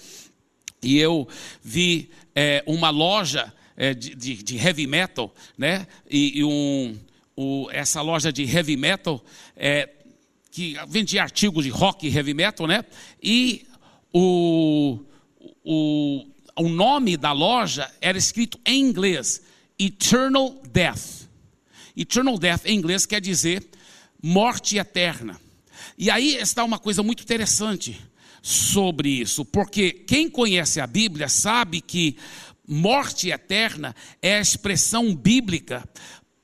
e 0.83 0.99
eu 0.99 1.27
vi 1.63 2.11
é, 2.35 2.63
uma 2.67 2.91
loja 2.91 3.51
é, 3.75 3.95
de, 3.95 4.15
de, 4.15 4.59
heavy 4.59 4.87
metal, 4.87 5.35
né? 5.57 5.87
E, 6.11 6.41
e 6.41 6.45
um, 6.45 6.95
o, 7.35 7.71
essa 7.73 8.03
loja 8.03 8.31
de 8.31 8.45
heavy 8.45 8.77
metal 8.77 9.25
é, 9.57 9.89
que 10.51 10.77
vendia 10.87 11.23
artigos 11.23 11.65
de 11.65 11.71
rock 11.71 12.07
e 12.07 12.15
heavy 12.15 12.35
metal, 12.35 12.67
né? 12.67 12.85
E 13.23 13.67
o, 14.13 14.99
o, 15.65 16.27
o 16.55 16.69
nome 16.69 17.17
da 17.17 17.33
loja 17.33 17.91
era 17.99 18.19
escrito 18.19 18.61
em 18.63 18.79
inglês 18.79 19.41
eternal 19.79 20.61
death. 20.71 21.29
Eternal 21.97 22.39
death 22.39 22.67
em 22.67 22.77
inglês 22.77 23.07
quer 23.07 23.21
dizer 23.21 23.67
morte 24.23 24.79
eterna. 24.79 25.41
E 25.99 26.11
aí 26.11 26.37
está 26.37 26.65
uma 26.65 26.79
coisa 26.79 27.03
muito 27.03 27.23
interessante 27.23 28.01
sobre 28.43 29.09
isso, 29.09 29.45
porque 29.45 29.91
quem 29.91 30.29
conhece 30.29 30.81
a 30.81 30.87
Bíblia 30.87 31.29
sabe 31.29 31.81
que 31.81 32.17
morte 32.67 33.31
eterna 33.31 33.95
é 34.21 34.37
a 34.37 34.41
expressão 34.41 35.15
bíblica 35.15 35.89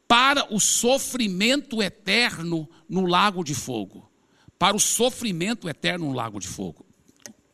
para 0.06 0.52
o 0.52 0.58
sofrimento 0.58 1.82
eterno 1.82 2.68
no 2.88 3.06
lago 3.06 3.44
de 3.44 3.54
fogo. 3.54 4.10
Para 4.58 4.76
o 4.76 4.80
sofrimento 4.80 5.68
eterno 5.68 6.06
no 6.06 6.12
lago 6.12 6.38
de 6.38 6.48
fogo. 6.48 6.84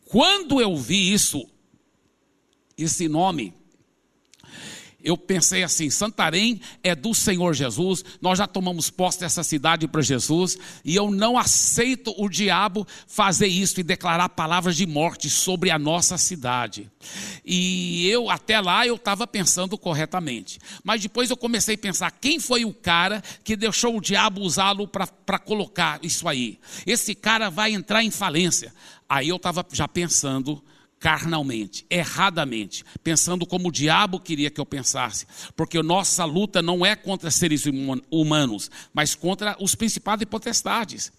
Quando 0.06 0.61
eu 0.61 0.76
vi 0.76 1.12
isso, 1.12 1.47
esse 2.76 3.09
nome, 3.09 3.52
eu 5.06 5.16
pensei 5.16 5.62
assim: 5.62 5.88
Santarém 5.88 6.60
é 6.82 6.92
do 6.92 7.14
Senhor 7.14 7.54
Jesus, 7.54 8.04
nós 8.20 8.38
já 8.38 8.46
tomamos 8.46 8.90
posse 8.90 9.20
dessa 9.20 9.44
cidade 9.44 9.86
para 9.86 10.02
Jesus, 10.02 10.58
e 10.84 10.96
eu 10.96 11.12
não 11.12 11.38
aceito 11.38 12.12
o 12.18 12.28
diabo 12.28 12.84
fazer 13.06 13.46
isso 13.46 13.78
e 13.78 13.84
declarar 13.84 14.28
palavras 14.30 14.76
de 14.76 14.84
morte 14.84 15.30
sobre 15.30 15.70
a 15.70 15.78
nossa 15.78 16.18
cidade. 16.18 16.90
E 17.44 18.08
eu, 18.08 18.28
até 18.28 18.60
lá, 18.60 18.84
eu 18.84 18.96
estava 18.96 19.28
pensando 19.28 19.78
corretamente, 19.78 20.58
mas 20.82 21.00
depois 21.00 21.30
eu 21.30 21.36
comecei 21.36 21.76
a 21.76 21.78
pensar: 21.78 22.10
quem 22.10 22.40
foi 22.40 22.64
o 22.64 22.75
cara 22.75 23.22
que 23.44 23.54
deixou 23.54 23.96
o 23.96 24.00
diabo 24.00 24.40
usá-lo 24.40 24.88
para 24.88 25.38
colocar 25.38 26.00
isso 26.02 26.26
aí? 26.26 26.58
Esse 26.84 27.14
cara 27.14 27.48
vai 27.48 27.72
entrar 27.72 28.02
em 28.02 28.10
falência. 28.10 28.75
Aí 29.08 29.28
eu 29.28 29.36
estava 29.36 29.64
já 29.72 29.86
pensando 29.86 30.60
carnalmente, 30.99 31.85
erradamente, 31.91 32.85
pensando 33.05 33.47
como 33.47 33.69
o 33.69 33.73
diabo 33.73 34.19
queria 34.19 34.50
que 34.50 34.61
eu 34.61 34.67
pensasse, 34.67 35.26
porque 35.55 35.81
nossa 35.83 36.25
luta 36.25 36.62
não 36.62 36.85
é 36.85 36.97
contra 36.97 37.31
seres 37.31 37.65
humanos, 38.11 38.71
mas 38.93 39.15
contra 39.15 39.57
os 39.61 39.75
principados 39.75 40.23
e 40.23 40.26
potestades. 40.26 41.12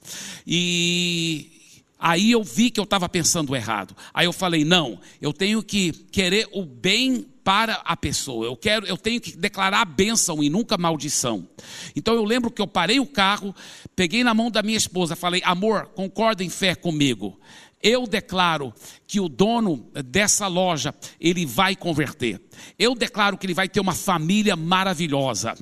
E 0.46 1.58
Aí 2.00 2.32
eu 2.32 2.44
vi 2.44 2.70
que 2.70 2.80
eu 2.80 2.84
estava 2.84 3.10
pensando 3.10 3.56
errado. 3.56 3.96
Aí 4.14 4.26
eu 4.26 4.34
falei: 4.34 4.64
não, 4.64 5.00
eu 5.20 5.34
tenho 5.34 5.64
que 5.64 5.92
querer 5.92 6.48
o 6.52 6.64
bem 6.64 7.26
para 7.44 7.82
a 7.86 7.98
pessoa. 7.98 8.46
Eu 8.46 8.56
quero, 8.56 8.86
eu 8.86 8.98
tenho 8.98 9.20
que 9.20 9.36
declarar 9.36 9.84
bênção 9.86 10.44
e 10.44 10.50
nunca 10.50 10.78
maldição. 10.78 11.48
Então 11.96 12.14
eu 12.14 12.24
lembro 12.24 12.52
que 12.52 12.62
eu 12.62 12.68
parei 12.68 13.00
o 13.00 13.06
carro, 13.06 13.56
peguei 13.96 14.24
na 14.24 14.34
mão 14.34 14.52
da 14.52 14.62
minha 14.62 14.78
esposa, 14.78 15.16
falei: 15.16 15.42
amor, 15.44 15.88
concorda 15.96 16.44
em 16.44 16.50
fé 16.50 16.76
comigo. 16.76 17.40
Eu 17.82 18.08
declaro 18.08 18.74
que 19.06 19.20
o 19.20 19.30
dono 19.30 19.90
dessa 20.06 20.48
loja 20.48 20.94
ele 21.20 21.46
vai 21.46 21.76
converter. 21.76 22.42
Eu 22.78 22.96
declaro 22.96 23.38
que 23.38 23.46
ele 23.46 23.54
vai 23.54 23.70
ter 23.70 23.80
uma 23.80 23.94
família 23.94 24.56
maravilhosa. 24.56 25.56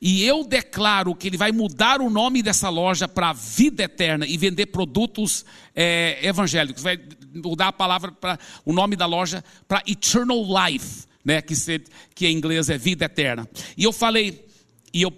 E 0.00 0.24
eu 0.24 0.44
declaro 0.44 1.14
que 1.14 1.28
ele 1.28 1.36
vai 1.36 1.52
mudar 1.52 2.00
o 2.00 2.10
nome 2.10 2.42
dessa 2.42 2.68
loja 2.68 3.08
para 3.08 3.32
vida 3.32 3.84
eterna 3.84 4.26
e 4.26 4.36
vender 4.36 4.66
produtos 4.66 5.44
é, 5.74 6.18
evangélicos. 6.22 6.82
Vai 6.82 7.00
mudar 7.34 7.68
a 7.68 7.72
palavra 7.72 8.12
para 8.12 8.38
o 8.64 8.72
nome 8.72 8.96
da 8.96 9.06
loja 9.06 9.42
para 9.66 9.82
Eternal 9.86 10.44
Life, 10.44 11.04
né? 11.24 11.40
Que, 11.40 11.56
se, 11.56 11.82
que 12.14 12.26
em 12.26 12.36
inglês 12.36 12.68
é 12.68 12.76
vida 12.76 13.06
eterna. 13.06 13.48
E 13.76 13.84
eu 13.84 13.92
falei, 13.92 14.44
e 14.92 15.02
eu, 15.02 15.12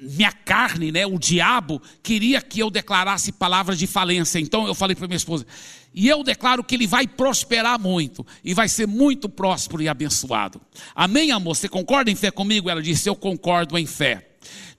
minha 0.00 0.32
carne, 0.32 0.90
né, 0.90 1.06
o 1.06 1.18
diabo, 1.18 1.80
queria 2.02 2.40
que 2.40 2.60
eu 2.60 2.70
declarasse 2.70 3.32
palavras 3.32 3.78
de 3.78 3.86
falência. 3.86 4.38
Então 4.38 4.66
eu 4.66 4.74
falei 4.74 4.96
para 4.96 5.06
minha 5.06 5.16
esposa: 5.16 5.46
e 5.92 6.08
eu 6.08 6.22
declaro 6.22 6.64
que 6.64 6.74
ele 6.74 6.86
vai 6.86 7.06
prosperar 7.06 7.78
muito 7.78 8.26
e 8.44 8.54
vai 8.54 8.68
ser 8.68 8.86
muito 8.86 9.28
próspero 9.28 9.82
e 9.82 9.88
abençoado. 9.88 10.60
Amém, 10.94 11.32
amor? 11.32 11.56
Você 11.56 11.68
concorda 11.68 12.10
em 12.10 12.14
fé 12.14 12.30
comigo? 12.30 12.70
Ela 12.70 12.82
disse: 12.82 13.08
Eu 13.08 13.16
concordo 13.16 13.76
em 13.76 13.86
fé. 13.86 14.26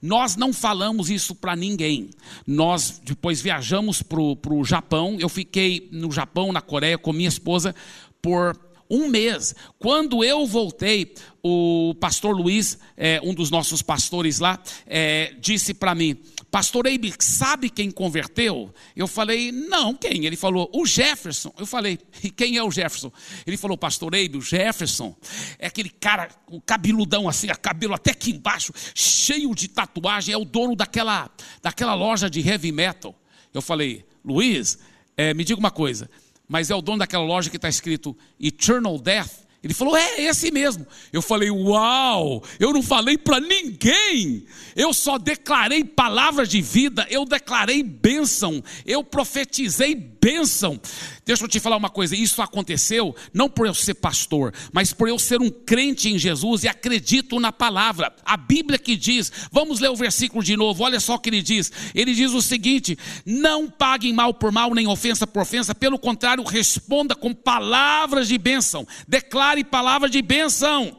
Nós 0.00 0.34
não 0.34 0.52
falamos 0.52 1.10
isso 1.10 1.34
para 1.34 1.54
ninguém. 1.54 2.10
Nós 2.44 3.00
depois 3.04 3.40
viajamos 3.40 4.02
para 4.02 4.20
o 4.20 4.64
Japão. 4.64 5.16
Eu 5.20 5.28
fiquei 5.28 5.88
no 5.92 6.10
Japão, 6.10 6.52
na 6.52 6.60
Coreia, 6.60 6.98
com 6.98 7.12
minha 7.12 7.28
esposa 7.28 7.74
por 8.20 8.58
um 8.92 9.08
mês. 9.08 9.54
Quando 9.78 10.22
eu 10.22 10.46
voltei, 10.46 11.14
o 11.42 11.94
pastor 11.98 12.36
Luiz, 12.36 12.78
é, 12.96 13.20
um 13.24 13.32
dos 13.32 13.50
nossos 13.50 13.80
pastores 13.80 14.38
lá, 14.38 14.62
é, 14.86 15.34
disse 15.40 15.72
para 15.72 15.94
mim: 15.94 16.18
Pastor 16.50 16.86
Eibe, 16.86 17.12
sabe 17.18 17.70
quem 17.70 17.90
converteu? 17.90 18.72
Eu 18.94 19.08
falei, 19.08 19.50
não, 19.50 19.94
quem? 19.94 20.26
Ele 20.26 20.36
falou, 20.36 20.70
o 20.74 20.84
Jefferson. 20.84 21.50
Eu 21.58 21.64
falei, 21.64 21.98
e 22.22 22.30
quem 22.30 22.58
é 22.58 22.62
o 22.62 22.70
Jefferson? 22.70 23.10
Ele 23.46 23.56
falou, 23.56 23.78
Pastor 23.78 24.14
Eibe, 24.14 24.36
o 24.36 24.42
Jefferson 24.42 25.16
é 25.58 25.66
aquele 25.66 25.88
cara, 25.88 26.28
o 26.48 26.60
cabeludão 26.60 27.26
assim, 27.26 27.46
cabelo 27.46 27.94
até 27.94 28.10
aqui 28.10 28.32
embaixo, 28.32 28.70
cheio 28.94 29.54
de 29.54 29.66
tatuagem, 29.68 30.34
é 30.34 30.36
o 30.36 30.44
dono 30.44 30.76
daquela, 30.76 31.30
daquela 31.62 31.94
loja 31.94 32.28
de 32.28 32.46
heavy 32.46 32.70
metal. 32.70 33.18
Eu 33.54 33.62
falei, 33.62 34.04
Luiz, 34.22 34.78
é, 35.16 35.32
me 35.32 35.44
diga 35.44 35.58
uma 35.58 35.70
coisa, 35.70 36.10
mas 36.52 36.68
é 36.68 36.74
o 36.74 36.82
dono 36.82 36.98
daquela 36.98 37.24
loja 37.24 37.48
que 37.48 37.56
está 37.56 37.70
escrito 37.70 38.14
Eternal 38.38 38.98
Death? 38.98 39.46
Ele 39.64 39.72
falou: 39.72 39.96
É, 39.96 40.20
esse 40.20 40.50
mesmo. 40.50 40.86
Eu 41.10 41.22
falei: 41.22 41.50
Uau, 41.50 42.44
eu 42.60 42.74
não 42.74 42.82
falei 42.82 43.16
para 43.16 43.40
ninguém. 43.40 44.44
Eu 44.76 44.92
só 44.92 45.16
declarei 45.16 45.82
palavras 45.82 46.50
de 46.50 46.60
vida, 46.60 47.06
eu 47.08 47.24
declarei 47.24 47.82
bênção, 47.82 48.62
eu 48.84 49.02
profetizei 49.02 49.94
bênção. 50.22 50.80
Deixa 51.26 51.44
eu 51.44 51.48
te 51.48 51.60
falar 51.60 51.76
uma 51.76 51.90
coisa: 51.90 52.16
isso 52.16 52.40
aconteceu 52.40 53.14
não 53.34 53.48
por 53.48 53.66
eu 53.66 53.74
ser 53.74 53.94
pastor, 53.94 54.54
mas 54.72 54.92
por 54.92 55.08
eu 55.08 55.18
ser 55.18 55.42
um 55.42 55.50
crente 55.50 56.08
em 56.08 56.18
Jesus 56.18 56.64
e 56.64 56.68
acredito 56.68 57.38
na 57.38 57.52
palavra. 57.52 58.14
A 58.24 58.36
Bíblia 58.36 58.78
que 58.78 58.96
diz, 58.96 59.30
vamos 59.50 59.80
ler 59.80 59.90
o 59.90 59.96
versículo 59.96 60.42
de 60.42 60.56
novo, 60.56 60.84
olha 60.84 61.00
só 61.00 61.16
o 61.16 61.18
que 61.18 61.28
ele 61.28 61.42
diz. 61.42 61.70
Ele 61.94 62.14
diz 62.14 62.32
o 62.32 62.40
seguinte: 62.40 62.98
Não 63.26 63.68
paguem 63.68 64.12
mal 64.12 64.32
por 64.32 64.50
mal, 64.50 64.72
nem 64.72 64.86
ofensa 64.86 65.26
por 65.26 65.42
ofensa, 65.42 65.74
pelo 65.74 65.98
contrário, 65.98 66.42
responda 66.44 67.14
com 67.14 67.34
palavras 67.34 68.28
de 68.28 68.38
bênção. 68.38 68.86
Declare 69.06 69.42
declare 69.42 69.64
palavra 69.64 70.08
de 70.08 70.22
benção, 70.22 70.96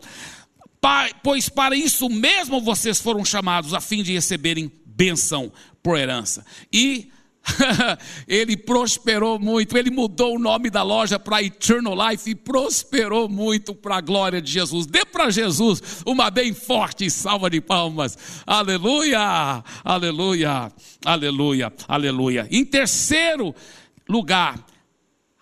pois 1.23 1.47
para 1.47 1.75
isso 1.75 2.09
mesmo 2.09 2.59
vocês 2.59 2.99
foram 2.99 3.23
chamados, 3.23 3.73
a 3.73 3.79
fim 3.79 4.03
de 4.03 4.11
receberem 4.11 4.71
benção 4.85 5.51
por 5.81 5.97
herança. 5.97 6.45
E 6.71 7.09
ele 8.27 8.55
prosperou 8.55 9.37
muito, 9.37 9.77
ele 9.77 9.91
mudou 9.91 10.35
o 10.35 10.39
nome 10.39 10.69
da 10.69 10.81
loja 10.81 11.19
para 11.19 11.43
Eternal 11.43 11.95
Life 12.09 12.29
e 12.29 12.35
prosperou 12.35 13.27
muito 13.27 13.75
para 13.75 13.97
a 13.97 14.01
glória 14.01 14.41
de 14.41 14.51
Jesus. 14.51 14.85
Dê 14.85 15.05
para 15.05 15.29
Jesus 15.29 16.03
uma 16.05 16.29
bem 16.29 16.53
forte 16.53 17.09
salva 17.09 17.49
de 17.49 17.59
palmas. 17.59 18.17
Aleluia, 18.45 19.63
aleluia, 19.83 20.71
aleluia, 21.05 21.73
aleluia. 21.87 22.47
Em 22.49 22.63
terceiro 22.63 23.53
lugar, 24.07 24.65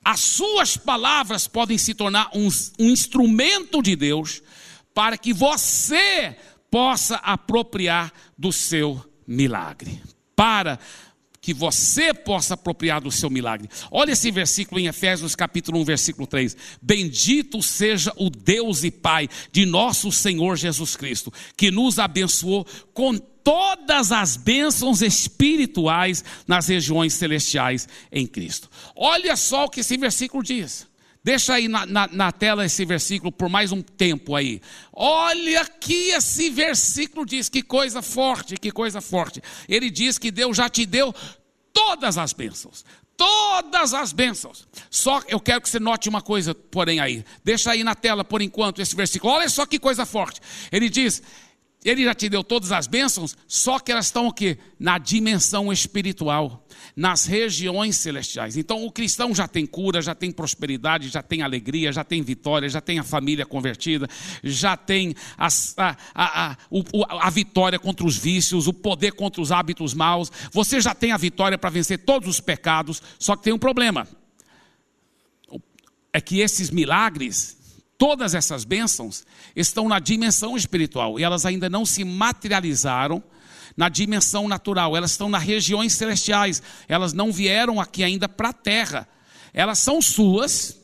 as 0.03 0.19
suas 0.19 0.75
palavras 0.75 1.47
podem 1.47 1.77
se 1.77 1.93
tornar 1.93 2.31
um, 2.33 2.49
um 2.79 2.89
instrumento 2.89 3.81
de 3.81 3.95
Deus 3.95 4.41
para 4.93 5.17
que 5.17 5.31
você 5.31 6.35
possa 6.71 7.17
apropriar 7.17 8.11
do 8.35 8.51
seu 8.51 9.03
milagre. 9.27 10.01
Para 10.35 10.79
que 11.41 11.54
você 11.54 12.13
possa 12.13 12.54
apropriar 12.54 13.01
do 13.01 13.12
seu 13.12 13.30
milagre. 13.30 13.67
Olha 13.89 14.12
esse 14.12 14.30
versículo 14.30 14.80
em 14.80 14.86
Efésios 14.86 15.36
capítulo 15.36 15.80
1, 15.80 15.86
versículo 15.86 16.27
3. 16.27 16.56
Bendito 16.80 17.63
seja 17.63 18.13
o 18.15 18.30
Deus 18.30 18.84
e 18.84 18.91
Pai 18.91 19.27
de 19.51 19.65
nosso 19.65 20.12
Senhor 20.12 20.56
Jesus 20.56 20.95
Cristo, 20.95 21.34
que 21.58 21.71
nos 21.71 21.97
abençoou 21.97 22.65
com 22.93 23.17
todas 23.17 24.12
as 24.12 24.38
bênçãos 24.38 25.01
espirituais 25.01 26.23
nas 26.47 26.67
regiões 26.67 27.13
celestiais 27.13 27.88
em 28.12 28.27
Cristo. 28.27 28.69
Olha 28.95 29.36
só 29.36 29.65
o 29.65 29.69
que 29.69 29.80
esse 29.80 29.97
versículo 29.97 30.43
diz. 30.43 30.90
Deixa 31.23 31.53
aí 31.53 31.67
na, 31.67 31.86
na, 31.86 32.07
na, 32.07 32.31
tela 32.31 32.65
esse 32.65 32.84
versículo 32.84 33.31
por 33.31 33.47
mais 33.47 33.71
um 33.71 33.81
tempo 33.81 34.36
aí. 34.36 34.60
Olha 34.91 35.65
que 35.65 36.10
esse 36.10 36.49
versículo 36.49 37.25
diz, 37.25 37.47
que 37.47 37.62
coisa 37.62 38.01
forte, 38.01 38.57
que 38.57 38.71
coisa 38.71 39.01
forte. 39.01 39.41
Ele 39.69 39.91
diz 39.91 40.17
que 40.17 40.31
Deus 40.31 40.57
já 40.57 40.67
te 40.67 40.84
deu 40.84 41.13
todas 41.71 42.17
as 42.17 42.34
bênçãos. 42.34 42.84
Todas 43.15 43.93
as 43.93 44.12
bênçãos. 44.12 44.67
Só 44.89 45.21
eu 45.27 45.39
quero 45.39 45.62
que 45.62 45.69
você 45.69 45.79
note 45.79 46.10
uma 46.10 46.23
coisa, 46.23 46.55
porém, 46.55 46.99
aí. 46.99 47.23
Deixa 47.43 47.69
aí 47.69 47.84
na 47.84 47.93
tela 47.93 48.23
por 48.23 48.41
enquanto 48.41 48.81
esse 48.81 48.95
versículo. 48.95 49.31
Olha 49.31 49.47
só 49.47 49.63
que 49.67 49.77
coisa 49.77 50.07
forte. 50.07 50.41
Ele 50.71 50.89
diz: 50.89 51.21
ele 51.83 52.03
já 52.03 52.13
te 52.13 52.29
deu 52.29 52.43
todas 52.43 52.71
as 52.71 52.85
bênçãos, 52.85 53.35
só 53.47 53.79
que 53.79 53.91
elas 53.91 54.05
estão 54.05 54.27
o 54.27 54.33
quê? 54.33 54.59
Na 54.79 54.99
dimensão 54.99 55.73
espiritual, 55.73 56.67
nas 56.95 57.25
regiões 57.25 57.97
celestiais. 57.97 58.55
Então 58.55 58.85
o 58.85 58.91
cristão 58.91 59.33
já 59.33 59.47
tem 59.47 59.65
cura, 59.65 59.99
já 59.99 60.13
tem 60.13 60.31
prosperidade, 60.31 61.09
já 61.09 61.23
tem 61.23 61.41
alegria, 61.41 61.91
já 61.91 62.03
tem 62.03 62.21
vitória, 62.21 62.69
já 62.69 62.79
tem 62.79 62.99
a 62.99 63.03
família 63.03 63.47
convertida, 63.47 64.07
já 64.43 64.77
tem 64.77 65.15
a, 65.35 65.47
a, 65.77 65.97
a, 66.13 66.51
a, 66.51 66.57
a 67.27 67.29
vitória 67.31 67.79
contra 67.79 68.05
os 68.05 68.15
vícios, 68.15 68.67
o 68.67 68.73
poder 68.73 69.13
contra 69.13 69.41
os 69.41 69.51
hábitos 69.51 69.95
maus. 69.95 70.31
Você 70.51 70.79
já 70.79 70.93
tem 70.93 71.11
a 71.11 71.17
vitória 71.17 71.57
para 71.57 71.71
vencer 71.71 71.97
todos 71.99 72.29
os 72.29 72.39
pecados, 72.39 73.01
só 73.17 73.35
que 73.35 73.43
tem 73.43 73.53
um 73.53 73.59
problema. 73.59 74.07
É 76.13 76.21
que 76.21 76.41
esses 76.41 76.69
milagres 76.69 77.61
Todas 78.01 78.33
essas 78.33 78.65
bênçãos 78.65 79.23
estão 79.55 79.87
na 79.87 79.99
dimensão 79.99 80.57
espiritual 80.57 81.19
e 81.19 81.23
elas 81.23 81.45
ainda 81.45 81.69
não 81.69 81.85
se 81.85 82.03
materializaram 82.03 83.23
na 83.77 83.89
dimensão 83.89 84.47
natural, 84.47 84.97
elas 84.97 85.11
estão 85.11 85.29
nas 85.29 85.43
regiões 85.43 85.93
celestiais, 85.93 86.63
elas 86.87 87.13
não 87.13 87.31
vieram 87.31 87.79
aqui 87.79 88.03
ainda 88.03 88.27
para 88.27 88.49
a 88.49 88.53
terra. 88.53 89.07
Elas 89.53 89.77
são 89.77 90.01
suas, 90.01 90.79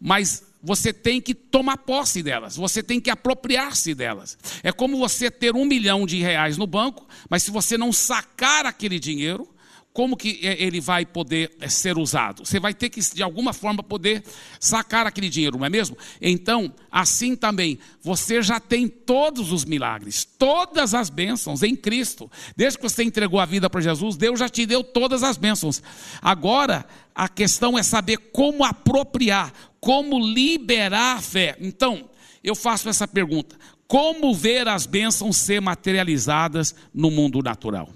mas 0.00 0.42
você 0.60 0.92
tem 0.92 1.20
que 1.20 1.34
tomar 1.34 1.76
posse 1.76 2.20
delas, 2.20 2.56
você 2.56 2.82
tem 2.82 3.00
que 3.00 3.10
apropriar-se 3.10 3.94
delas. 3.94 4.36
É 4.64 4.72
como 4.72 4.98
você 4.98 5.30
ter 5.30 5.54
um 5.54 5.64
milhão 5.64 6.04
de 6.04 6.18
reais 6.18 6.58
no 6.58 6.66
banco, 6.66 7.06
mas 7.28 7.44
se 7.44 7.52
você 7.52 7.78
não 7.78 7.92
sacar 7.92 8.66
aquele 8.66 8.98
dinheiro, 8.98 9.48
como 9.92 10.16
que 10.16 10.38
ele 10.42 10.80
vai 10.80 11.04
poder 11.04 11.50
eh, 11.60 11.68
ser 11.68 11.98
usado? 11.98 12.46
Você 12.46 12.60
vai 12.60 12.72
ter 12.72 12.88
que, 12.88 13.00
de 13.00 13.22
alguma 13.22 13.52
forma, 13.52 13.82
poder 13.82 14.22
sacar 14.60 15.04
aquele 15.04 15.28
dinheiro, 15.28 15.58
não 15.58 15.66
é 15.66 15.68
mesmo? 15.68 15.98
Então, 16.20 16.72
assim 16.90 17.34
também, 17.34 17.78
você 18.00 18.40
já 18.40 18.60
tem 18.60 18.86
todos 18.86 19.50
os 19.50 19.64
milagres, 19.64 20.24
todas 20.24 20.94
as 20.94 21.10
bênçãos 21.10 21.64
em 21.64 21.74
Cristo. 21.74 22.30
Desde 22.56 22.78
que 22.78 22.88
você 22.88 23.02
entregou 23.02 23.40
a 23.40 23.44
vida 23.44 23.68
para 23.68 23.80
Jesus, 23.80 24.16
Deus 24.16 24.38
já 24.38 24.48
te 24.48 24.64
deu 24.64 24.84
todas 24.84 25.24
as 25.24 25.36
bênçãos. 25.36 25.82
Agora, 26.22 26.86
a 27.12 27.28
questão 27.28 27.76
é 27.76 27.82
saber 27.82 28.16
como 28.32 28.64
apropriar, 28.64 29.52
como 29.80 30.20
liberar 30.20 31.16
a 31.16 31.20
fé. 31.20 31.56
Então, 31.60 32.08
eu 32.44 32.54
faço 32.54 32.88
essa 32.88 33.08
pergunta: 33.08 33.56
como 33.88 34.32
ver 34.32 34.68
as 34.68 34.86
bênçãos 34.86 35.36
ser 35.36 35.60
materializadas 35.60 36.76
no 36.94 37.10
mundo 37.10 37.42
natural? 37.42 37.88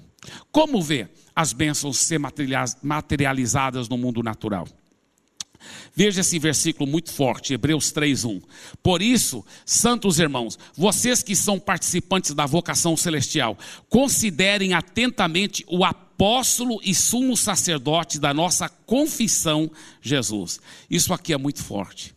Como 0.51 0.83
ver? 0.83 1.24
As 1.35 1.53
bênçãos 1.53 1.99
ser 1.99 2.21
materializadas 2.83 3.89
no 3.89 3.99
mundo 3.99 4.23
natural. 4.23 4.67
Veja 5.95 6.21
esse 6.21 6.39
versículo 6.39 6.91
muito 6.91 7.13
forte, 7.13 7.55
Hebreus 7.55 7.93
3:1. 7.93 8.43
Por 8.83 9.01
isso, 9.01 9.45
santos 9.65 10.19
irmãos, 10.19 10.59
vocês 10.77 11.23
que 11.23 11.35
são 11.35 11.59
participantes 11.59 12.35
da 12.35 12.47
vocação 12.47 12.97
celestial, 12.97 13.59
considerem 13.89 14.75
atentamente 14.75 15.65
o 15.69 15.85
apóstolo 15.85 16.81
e 16.83 16.95
sumo 16.95 17.37
sacerdote 17.37 18.19
da 18.19 18.35
nossa 18.35 18.69
confissão, 18.69 19.71
Jesus. 20.03 20.61
Isso 20.91 21.15
aqui 21.15 21.33
é 21.33 21.39
muito 21.39 21.63
forte. 21.63 22.15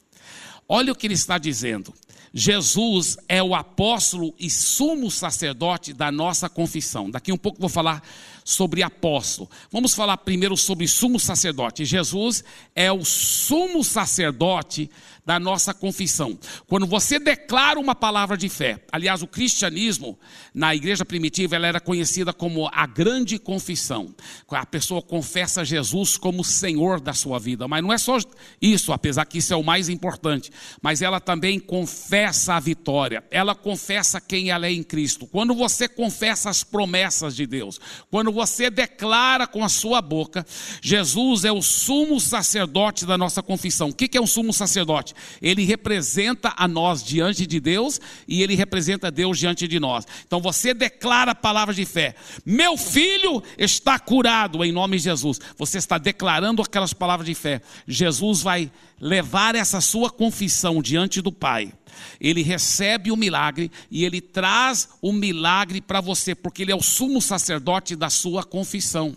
Olha 0.68 0.92
o 0.92 0.96
que 0.96 1.08
ele 1.08 1.14
está 1.14 1.38
dizendo. 1.38 1.94
Jesus 2.34 3.18
é 3.28 3.42
o 3.42 3.56
apóstolo 3.56 4.34
e 4.38 4.50
sumo 4.50 5.10
sacerdote 5.10 5.94
da 5.94 6.12
nossa 6.12 6.50
confissão. 6.50 7.10
Daqui 7.10 7.32
um 7.32 7.38
pouco 7.38 7.60
vou 7.60 7.70
falar 7.70 8.04
sobre 8.48 8.82
apóstolo. 8.82 9.50
Vamos 9.70 9.94
falar 9.94 10.16
primeiro 10.16 10.56
sobre 10.56 10.88
sumo 10.88 11.20
sacerdote. 11.20 11.84
Jesus 11.84 12.46
é 12.74 12.90
o 12.90 13.04
sumo 13.04 13.84
sacerdote 13.84 14.90
da 15.28 15.38
nossa 15.38 15.74
confissão. 15.74 16.40
Quando 16.68 16.88
você 16.88 17.20
declara 17.20 17.78
uma 17.78 17.94
palavra 17.94 18.38
de 18.38 18.48
fé, 18.48 18.82
aliás, 18.90 19.22
o 19.22 19.28
cristianismo 19.28 20.18
na 20.54 20.74
igreja 20.74 21.04
primitiva 21.04 21.58
ela 21.58 21.68
era 21.68 21.82
conhecida 21.82 22.32
como 22.32 22.70
a 22.72 22.88
grande 22.88 23.38
confissão. 23.38 24.16
A 24.50 24.66
pessoa 24.66 25.02
confessa 25.02 25.66
Jesus 25.66 26.16
como 26.16 26.46
Senhor 26.46 27.02
da 27.02 27.14
sua 27.14 27.40
vida, 27.40 27.68
mas 27.68 27.84
não 27.84 27.92
é 27.92 27.98
só 27.98 28.18
isso, 28.62 28.94
apesar 28.94 29.26
que 29.26 29.40
isso 29.40 29.54
é 29.54 29.58
o 29.58 29.64
mais 29.64 29.90
importante, 29.90 30.50
mas 30.82 31.02
ela 31.02 31.20
também 31.20 31.60
confessa 31.60 32.54
a 32.54 32.60
vitória. 32.62 33.22
Ela 33.30 33.54
confessa 33.54 34.22
quem 34.22 34.50
ela 34.50 34.66
é 34.66 34.72
em 34.72 34.82
Cristo. 34.82 35.28
Quando 35.28 35.54
você 35.54 35.90
confessa 35.90 36.50
as 36.50 36.64
promessas 36.64 37.36
de 37.36 37.46
Deus, 37.46 37.82
quando 38.10 38.32
você 38.38 38.70
declara 38.70 39.48
com 39.48 39.64
a 39.64 39.70
sua 39.70 40.00
boca, 40.00 40.46
Jesus 40.80 41.44
é 41.44 41.52
o 41.52 41.60
sumo 41.60 42.20
sacerdote 42.20 43.04
da 43.04 43.18
nossa 43.18 43.42
confissão. 43.42 43.90
O 43.90 43.94
que 43.94 44.16
é 44.16 44.22
um 44.22 44.28
sumo 44.28 44.54
sacerdote? 44.54 45.16
Ele 45.42 45.66
representa 45.66 46.54
a 46.56 46.68
nós 46.68 47.04
diante 47.04 47.48
de 47.48 47.60
Deus 47.60 48.00
e 48.28 48.44
ele 48.44 48.54
representa 48.54 49.10
Deus 49.10 49.40
diante 49.40 49.68
de 49.68 49.80
nós. 49.80 50.06
Então 50.26 50.40
você 50.40 50.72
declara 50.72 51.34
palavras 51.34 51.76
de 51.76 51.84
fé: 51.84 52.14
Meu 52.46 52.78
filho 52.78 53.42
está 53.58 53.98
curado 53.98 54.64
em 54.64 54.72
nome 54.72 54.98
de 54.98 55.04
Jesus. 55.06 55.40
Você 55.58 55.80
está 55.80 55.98
declarando 55.98 56.62
aquelas 56.62 56.94
palavras 56.94 57.26
de 57.26 57.34
fé. 57.34 57.60
Jesus 57.88 58.44
vai 58.44 58.72
levar 59.02 59.56
essa 59.56 59.82
sua 59.82 60.12
confissão 60.12 60.80
diante 60.80 61.24
do 61.24 61.32
Pai. 61.32 61.74
Ele 62.20 62.42
recebe 62.42 63.12
o 63.12 63.16
milagre 63.16 63.72
e 63.90 64.04
ele 64.06 64.22
traz 64.22 64.90
o 65.02 65.12
milagre 65.12 65.82
para 65.82 66.02
você, 66.02 66.34
porque 66.34 66.62
ele 66.62 66.72
é 66.72 66.76
o 66.76 66.82
sumo 66.82 67.22
sacerdote 67.22 67.96
da 67.96 68.10
sua 68.10 68.44
confissão. 68.44 69.16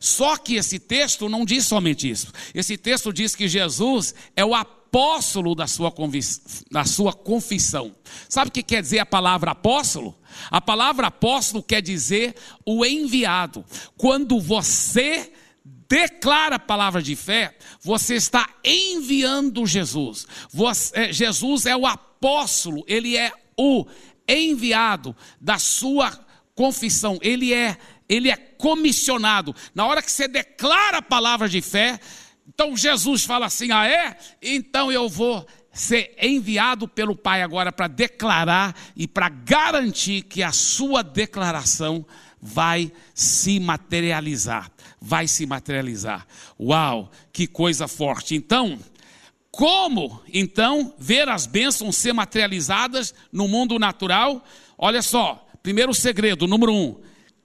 Só 0.00 0.36
que 0.36 0.56
esse 0.56 0.78
texto 0.78 1.28
não 1.28 1.44
diz 1.44 1.66
somente 1.66 2.08
isso. 2.08 2.32
Esse 2.54 2.76
texto 2.76 3.12
diz 3.12 3.34
que 3.34 3.48
Jesus 3.48 4.14
é 4.36 4.44
o 4.44 4.54
apóstolo 4.54 5.54
da 5.54 5.66
sua, 5.66 5.92
da 6.70 6.84
sua 6.84 7.12
confissão. 7.12 7.94
Sabe 8.28 8.48
o 8.48 8.52
que 8.52 8.62
quer 8.62 8.82
dizer 8.82 8.98
a 8.98 9.06
palavra 9.06 9.52
apóstolo? 9.52 10.14
A 10.50 10.60
palavra 10.60 11.06
apóstolo 11.06 11.62
quer 11.62 11.80
dizer 11.80 12.34
o 12.66 12.84
enviado. 12.84 13.64
Quando 13.96 14.40
você 14.40 15.32
declara 15.92 16.56
a 16.56 16.58
palavra 16.58 17.02
de 17.02 17.14
fé, 17.14 17.54
você 17.82 18.14
está 18.14 18.48
enviando 18.64 19.66
Jesus. 19.66 20.26
Você, 20.50 20.98
é, 20.98 21.12
Jesus 21.12 21.66
é 21.66 21.76
o 21.76 21.86
apóstolo, 21.86 22.82
ele 22.86 23.14
é 23.14 23.30
o 23.58 23.84
enviado 24.26 25.14
da 25.38 25.58
sua 25.58 26.18
confissão. 26.54 27.18
Ele 27.20 27.52
é, 27.52 27.76
ele 28.08 28.30
é 28.30 28.36
comissionado. 28.36 29.54
Na 29.74 29.84
hora 29.84 30.00
que 30.00 30.10
você 30.10 30.26
declara 30.26 30.98
a 30.98 31.02
palavra 31.02 31.46
de 31.46 31.60
fé, 31.60 32.00
então 32.48 32.74
Jesus 32.74 33.24
fala 33.24 33.44
assim: 33.44 33.70
ah, 33.70 33.86
é? 33.86 34.16
Então 34.40 34.90
eu 34.90 35.10
vou 35.10 35.46
ser 35.70 36.16
enviado 36.18 36.88
pelo 36.88 37.14
Pai 37.14 37.42
agora 37.42 37.70
para 37.70 37.86
declarar 37.86 38.74
e 38.96 39.06
para 39.06 39.28
garantir 39.28 40.22
que 40.22 40.42
a 40.42 40.52
sua 40.52 41.02
declaração 41.02 42.06
vai 42.40 42.90
se 43.14 43.60
materializar. 43.60 44.72
Vai 45.04 45.26
se 45.26 45.44
materializar. 45.44 46.24
Uau, 46.58 47.10
que 47.32 47.48
coisa 47.48 47.88
forte. 47.88 48.36
Então, 48.36 48.78
como 49.50 50.22
então 50.32 50.94
ver 50.96 51.28
as 51.28 51.44
bênçãos 51.44 51.96
ser 51.96 52.12
materializadas 52.12 53.12
no 53.32 53.48
mundo 53.48 53.78
natural? 53.78 54.44
Olha 54.78 55.02
só, 55.02 55.44
primeiro 55.62 55.92
segredo, 55.92 56.46
número 56.46 56.72
um 56.72 56.96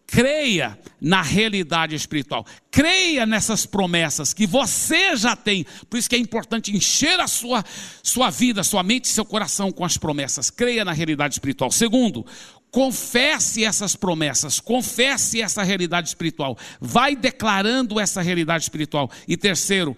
creia 0.07 0.79
na 1.01 1.21
realidade 1.21 1.93
espiritual, 1.93 2.45
creia 2.71 3.25
nessas 3.25 3.65
promessas 3.65 4.33
que 4.33 4.47
você 4.47 5.15
já 5.17 5.35
tem. 5.35 5.65
Por 5.89 5.97
isso 5.97 6.09
que 6.09 6.15
é 6.15 6.19
importante 6.19 6.75
encher 6.75 7.19
a 7.19 7.27
sua, 7.27 7.63
sua 8.01 8.29
vida, 8.29 8.63
sua 8.63 8.81
mente 8.81 9.05
e 9.05 9.09
seu 9.09 9.25
coração 9.25 9.69
com 9.71 9.83
as 9.83 9.97
promessas. 9.97 10.49
Creia 10.49 10.85
na 10.85 10.93
realidade 10.93 11.35
espiritual. 11.35 11.69
Segundo, 11.69 12.25
confesse 12.71 13.63
essas 13.63 13.95
promessas, 13.95 14.59
confesse 14.59 15.41
essa 15.41 15.63
realidade 15.63 16.09
espiritual. 16.09 16.57
Vai 16.79 17.15
declarando 17.15 17.99
essa 17.99 18.21
realidade 18.21 18.63
espiritual. 18.63 19.09
E 19.27 19.35
terceiro, 19.37 19.95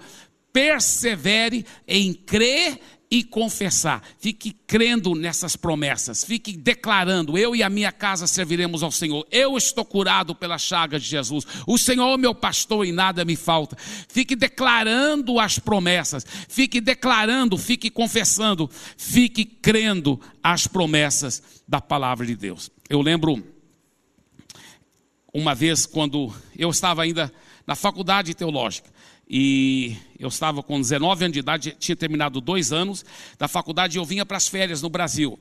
persevere 0.51 1.65
em 1.87 2.13
crer 2.13 2.79
e 3.11 3.23
confessar. 3.23 4.03
Fique 4.19 4.51
crendo 4.51 5.15
nessas 5.15 5.55
promessas. 5.55 6.23
Fique 6.23 6.55
declarando: 6.55 7.37
eu 7.37 7.55
e 7.55 7.63
a 7.63 7.69
minha 7.69 7.91
casa 7.91 8.27
serviremos 8.27 8.83
ao 8.83 8.91
Senhor. 8.91 9.25
Eu 9.31 9.57
estou 9.57 9.83
curado 9.83 10.35
pela 10.35 10.57
chaga 10.57 10.99
de 10.99 11.07
Jesus. 11.07 11.45
O 11.65 11.77
Senhor 11.77 12.13
é 12.13 12.17
meu 12.17 12.35
pastor 12.35 12.85
e 12.85 12.91
nada 12.91 13.25
me 13.25 13.35
falta. 13.35 13.75
Fique 14.07 14.35
declarando 14.35 15.39
as 15.39 15.57
promessas. 15.57 16.25
Fique 16.47 16.79
declarando, 16.79 17.57
fique 17.57 17.89
confessando, 17.89 18.69
fique 18.97 19.43
crendo 19.43 20.19
as 20.43 20.67
promessas 20.67 21.41
da 21.67 21.81
palavra 21.81 22.25
de 22.25 22.35
Deus. 22.35 22.69
Eu 22.87 23.01
lembro 23.01 23.43
uma 25.33 25.55
vez 25.55 25.85
quando 25.85 26.33
eu 26.57 26.69
estava 26.69 27.03
ainda 27.03 27.31
na 27.65 27.75
faculdade 27.75 28.33
teológica 28.33 28.89
e 29.29 29.95
eu 30.17 30.27
estava 30.27 30.63
com 30.63 30.79
19 30.79 31.25
anos 31.25 31.33
de 31.33 31.39
idade, 31.39 31.75
tinha 31.79 31.95
terminado 31.95 32.41
dois 32.41 32.73
anos 32.73 33.05
da 33.37 33.47
faculdade 33.47 33.97
e 33.97 33.99
eu 33.99 34.05
vinha 34.05 34.25
para 34.25 34.37
as 34.37 34.47
férias 34.47 34.81
no 34.81 34.89
Brasil. 34.89 35.37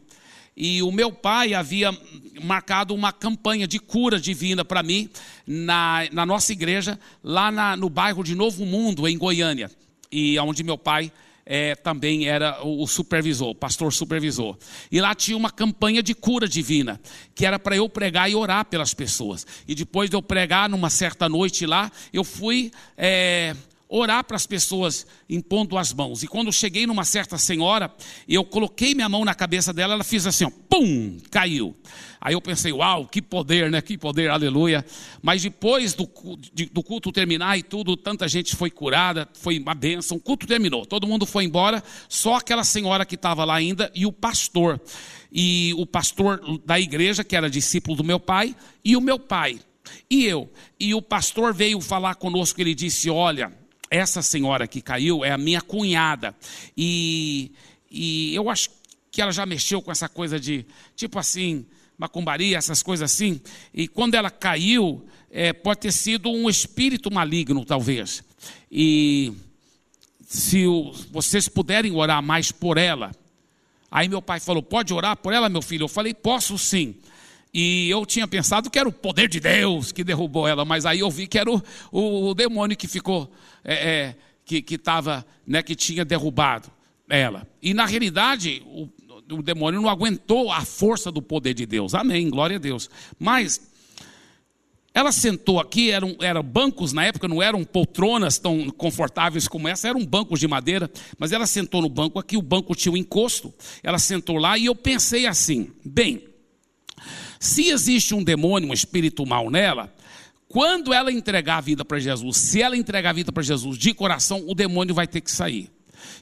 E 0.55 0.83
o 0.83 0.90
meu 0.90 1.12
pai 1.12 1.55
havia 1.55 1.96
marcado 2.42 2.92
uma 2.92 3.12
campanha 3.12 3.66
de 3.66 3.79
cura 3.79 4.20
divina 4.20 4.64
para 4.64 4.83
mim 4.83 5.09
na, 5.46 6.09
na, 6.12 6.27
nossa 6.27 6.53
igreja, 6.53 6.98
lá 7.22 7.51
na, 7.51 7.77
no 7.77 7.88
bairro 7.88 8.24
de 8.24 8.35
Novo 8.35 8.66
Mundo, 8.66 9.07
em 9.07 9.16
Goiânia, 9.16 9.70
e 10.11 10.38
onde 10.40 10.64
meu 10.64 10.77
pai 10.77 11.12
é, 11.46 11.74
também 11.74 12.29
era 12.29 12.62
o 12.62 12.87
supervisor, 12.87 13.51
o 13.51 13.55
pastor 13.55 13.90
supervisor. 13.92 14.59
E 14.92 15.01
lá 15.01 15.14
tinha 15.14 15.37
uma 15.37 15.51
campanha 15.51 16.03
de 16.03 16.14
cura 16.14 16.46
divina, 16.46 17.01
que 17.35 17.46
era 17.46 17.59
para 17.59 17.77
eu 17.77 17.88
pregar 17.88 18.31
e 18.31 18.35
orar 18.35 18.66
pelas 18.66 18.92
pessoas. 18.92 19.46
E 19.66 19.74
depois 19.74 20.11
de 20.11 20.16
eu 20.16 20.22
pregar 20.22 20.68
numa 20.68 20.90
certa 20.90 21.27
noite 21.27 21.64
lá, 21.64 21.90
eu 22.12 22.22
fui. 22.22 22.70
É, 22.96 23.57
orar 23.88 24.22
para 24.24 24.37
as 24.37 24.46
pessoas 24.46 25.07
impondo 25.29 25.79
as 25.79 25.92
mãos. 25.92 26.22
E 26.22 26.29
quando 26.29 26.53
cheguei 26.53 26.87
numa 26.87 27.05
certa 27.05 27.38
senhora, 27.38 27.92
eu 28.29 28.44
coloquei 28.44 28.94
minha 28.94 29.09
mão 29.09 29.24
na 29.24 29.35
cabeça 29.35 29.72
dela, 29.72 29.94
ela 29.94 30.05
fez 30.05 30.27
assim, 30.27 30.44
ó, 30.44 30.51
pum, 30.68 31.18
caiu. 31.31 31.74
Aí 32.20 32.35
eu 32.35 32.40
pensei, 32.40 32.72
uau, 32.72 33.07
que 33.07 33.22
poder, 33.22 33.70
né? 33.70 33.81
Que 33.81 33.96
poder, 33.96 34.29
aleluia. 34.29 34.85
Mas 35.22 35.42
depois 35.42 35.94
do, 35.94 36.09
do 36.72 36.83
culto 36.83 37.12
terminar 37.12 37.57
e 37.57 37.62
tudo, 37.62 37.96
tanta 37.96 38.29
gente 38.29 38.57
foi 38.57 38.70
curada, 38.70 39.29
foi 39.35 39.59
uma 39.59 39.74
bênção. 39.74 40.16
O 40.16 40.20
culto 40.20 40.46
terminou, 40.46 40.85
todo 40.85 41.07
mundo 41.07 41.24
foi 41.24 41.44
embora, 41.44 41.83
só 42.09 42.35
aquela 42.35 42.64
senhora 42.64 43.07
que 43.07 43.14
estava 43.14 43.44
lá 43.44 43.55
ainda 43.55 43.90
e 43.94 44.05
o 44.05 44.12
pastor. 44.12 44.81
E 45.33 45.72
o 45.77 45.87
pastor 45.87 46.40
da 46.64 46.79
igreja, 46.79 47.22
que 47.22 47.37
era 47.37 47.48
discípulo 47.48 47.96
do 47.96 48.05
meu 48.05 48.18
pai, 48.18 48.55
e 48.85 48.96
o 48.96 49.01
meu 49.01 49.18
pai. 49.18 49.61
E 50.11 50.24
eu. 50.24 50.51
E 50.79 50.94
o 50.94 51.01
pastor 51.01 51.55
veio 51.55 51.81
falar 51.81 52.16
conosco, 52.16 52.61
ele 52.61 52.74
disse: 52.74 53.09
Olha, 53.09 53.53
essa 53.90 54.22
senhora 54.22 54.66
que 54.66 54.81
caiu 54.81 55.24
é 55.24 55.31
a 55.31 55.38
minha 55.38 55.61
cunhada. 55.61 56.35
E, 56.77 57.53
e 57.90 58.35
eu 58.35 58.51
acho 58.51 58.70
que 59.11 59.20
ela 59.20 59.33
já 59.33 59.46
mexeu 59.46 59.81
com 59.81 59.90
essa 59.90 60.09
coisa 60.09 60.38
de, 60.38 60.66
tipo 60.94 61.18
assim, 61.18 61.66
macumbaria, 61.96 62.57
essas 62.57 62.83
coisas 62.83 63.11
assim. 63.11 63.40
E 63.74 63.88
quando 63.88 64.14
ela 64.14 64.31
caiu, 64.31 65.05
é, 65.31 65.53
pode 65.53 65.81
ter 65.81 65.92
sido 65.92 66.31
um 66.31 66.48
espírito 66.48 67.12
maligno, 67.12 67.64
talvez. 67.64 68.22
E 68.70 69.33
se 70.27 70.66
o, 70.66 70.92
vocês 71.11 71.48
puderem 71.48 71.92
orar 71.92 72.22
mais 72.22 72.53
por 72.53 72.77
ela. 72.77 73.11
Aí 73.90 74.09
meu 74.09 74.20
pai 74.20 74.38
falou: 74.38 74.62
Pode 74.62 74.92
orar 74.92 75.16
por 75.16 75.33
ela, 75.33 75.48
meu 75.48 75.62
filho? 75.62 75.85
Eu 75.85 75.88
falei: 75.88 76.12
Posso 76.12 76.59
sim. 76.59 76.94
E 77.52 77.88
eu 77.90 78.04
tinha 78.04 78.28
pensado 78.28 78.70
que 78.70 78.78
era 78.78 78.88
o 78.88 78.92
poder 78.92 79.28
de 79.28 79.40
Deus 79.40 79.90
que 79.92 80.04
derrubou 80.04 80.46
ela, 80.46 80.64
mas 80.64 80.84
aí 80.84 81.00
eu 81.00 81.11
vi 81.11 81.26
que 81.26 81.38
era 81.38 81.50
o, 81.50 81.62
o, 81.90 82.30
o 82.30 82.34
demônio 82.34 82.76
que 82.76 82.87
ficou, 82.87 83.30
é, 83.64 83.74
é, 83.74 84.14
que 84.44 84.74
estava, 84.74 85.26
né, 85.46 85.62
que 85.62 85.74
tinha 85.74 86.04
derrubado 86.04 86.70
ela. 87.08 87.46
E 87.62 87.72
na 87.72 87.87
realidade, 87.87 88.62
o, 88.66 88.88
o 89.30 89.42
demônio 89.42 89.80
não 89.80 89.88
aguentou 89.88 90.52
a 90.52 90.64
força 90.64 91.11
do 91.11 91.22
poder 91.22 91.54
de 91.54 91.66
Deus. 91.66 91.94
Amém, 91.94 92.28
glória 92.28 92.56
a 92.56 92.61
Deus. 92.61 92.90
Mas 93.18 93.61
ela 94.92 95.12
sentou 95.12 95.61
aqui, 95.61 95.90
eram, 95.90 96.16
eram 96.20 96.42
bancos 96.42 96.92
na 96.92 97.04
época, 97.04 97.28
não 97.28 97.42
eram 97.42 97.64
poltronas 97.64 98.38
tão 98.38 98.68
confortáveis 98.70 99.46
como 99.46 99.68
essa, 99.68 99.88
eram 99.88 100.04
bancos 100.04 100.40
de 100.40 100.48
madeira, 100.48 100.90
mas 101.18 101.30
ela 101.30 101.46
sentou 101.46 101.82
no 101.82 101.88
banco 101.88 102.18
aqui, 102.18 102.37
o 102.37 102.42
banco 102.42 102.74
tinha 102.74 102.92
um 102.92 102.96
encosto, 102.96 103.54
ela 103.82 103.98
sentou 103.98 104.37
lá 104.38 104.58
e 104.58 104.66
eu 104.66 104.74
pensei 104.74 105.26
assim: 105.26 105.70
bem, 105.84 106.27
se 107.38 107.68
existe 107.68 108.14
um 108.14 108.22
demônio, 108.22 108.70
um 108.70 108.74
espírito 108.74 109.24
mal 109.27 109.51
nela, 109.51 109.92
quando 110.48 110.92
ela 110.92 111.12
entregar 111.12 111.59
a 111.59 111.61
vida 111.61 111.85
para 111.85 111.98
Jesus, 111.98 112.37
se 112.37 112.62
ela 112.62 112.77
entregar 112.77 113.11
a 113.11 113.12
vida 113.14 113.31
para 113.31 113.42
Jesus 113.42 113.77
de 113.77 113.92
coração, 113.92 114.44
o 114.46 114.55
demônio 114.55 114.94
vai 114.94 115.07
ter 115.07 115.20
que 115.20 115.31
sair. 115.31 115.70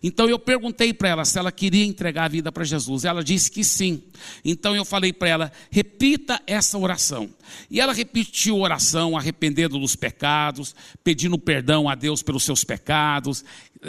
Então 0.03 0.29
eu 0.29 0.39
perguntei 0.39 0.93
para 0.93 1.09
ela 1.09 1.25
se 1.25 1.39
ela 1.39 1.53
queria 1.53 1.85
entregar 1.85 2.25
a 2.25 2.29
vida 2.29 2.53
para 2.53 2.65
Jesus. 2.65 3.05
Ela 3.05 3.23
disse 3.23 3.51
que 3.51 3.65
sim. 3.65 4.03
Então 4.45 4.75
eu 4.75 4.85
falei 4.85 5.13
para 5.13 5.29
ela: 5.29 5.53
repita 5.71 6.41
essa 6.47 6.79
oração. 6.79 7.29
E 7.71 7.81
ela 7.81 7.93
repetiu 7.93 8.57
a 8.57 8.61
oração, 8.61 9.17
arrependendo 9.17 9.79
dos 9.79 9.97
pecados, 9.97 10.75
pedindo 11.03 11.39
perdão 11.39 11.89
a 11.89 11.95
Deus 11.95 12.23
pelos 12.23 12.45
seus 12.45 12.65
pecados, 12.65 13.45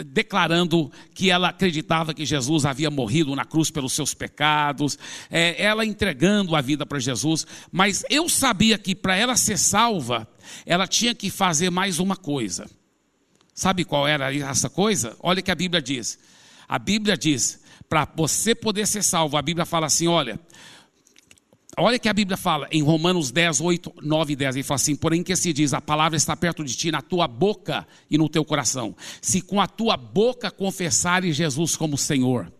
declarando 0.06 0.90
que 1.14 1.30
ela 1.30 1.48
acreditava 1.48 2.14
que 2.14 2.24
Jesus 2.24 2.64
havia 2.64 2.90
morrido 2.90 3.34
na 3.34 3.44
cruz 3.44 3.70
pelos 3.70 3.92
seus 3.92 4.14
pecados, 4.14 4.98
é, 5.30 5.60
ela 5.62 5.84
entregando 5.84 6.54
a 6.54 6.60
vida 6.60 6.86
para 6.86 6.98
Jesus. 6.98 7.46
Mas 7.70 8.04
eu 8.08 8.28
sabia 8.28 8.78
que 8.78 8.94
para 8.94 9.16
ela 9.16 9.36
ser 9.36 9.58
salva, 9.58 10.28
ela 10.64 10.86
tinha 10.86 11.14
que 11.14 11.30
fazer 11.30 11.70
mais 11.70 11.98
uma 11.98 12.16
coisa. 12.16 12.66
Sabe 13.58 13.84
qual 13.84 14.06
era 14.06 14.32
essa 14.32 14.70
coisa? 14.70 15.16
Olha 15.18 15.42
que 15.42 15.50
a 15.50 15.54
Bíblia 15.56 15.82
diz. 15.82 16.16
A 16.68 16.78
Bíblia 16.78 17.16
diz, 17.16 17.60
para 17.88 18.06
você 18.14 18.54
poder 18.54 18.86
ser 18.86 19.02
salvo, 19.02 19.36
a 19.36 19.42
Bíblia 19.42 19.66
fala 19.66 19.86
assim: 19.86 20.06
olha, 20.06 20.38
olha 21.76 21.98
que 21.98 22.08
a 22.08 22.12
Bíblia 22.12 22.36
fala 22.36 22.68
em 22.70 22.84
Romanos 22.84 23.32
10, 23.32 23.60
8, 23.60 23.94
9 24.00 24.32
e 24.32 24.36
10, 24.36 24.54
ele 24.54 24.62
fala 24.62 24.76
assim: 24.76 24.94
porém 24.94 25.24
que 25.24 25.34
se 25.34 25.52
diz, 25.52 25.74
a 25.74 25.80
palavra 25.80 26.16
está 26.16 26.36
perto 26.36 26.64
de 26.64 26.72
ti, 26.76 26.92
na 26.92 27.02
tua 27.02 27.26
boca 27.26 27.84
e 28.08 28.16
no 28.16 28.28
teu 28.28 28.44
coração. 28.44 28.94
Se 29.20 29.42
com 29.42 29.60
a 29.60 29.66
tua 29.66 29.96
boca 29.96 30.52
confessares 30.52 31.34
Jesus 31.34 31.74
como 31.74 31.98
Senhor 31.98 32.52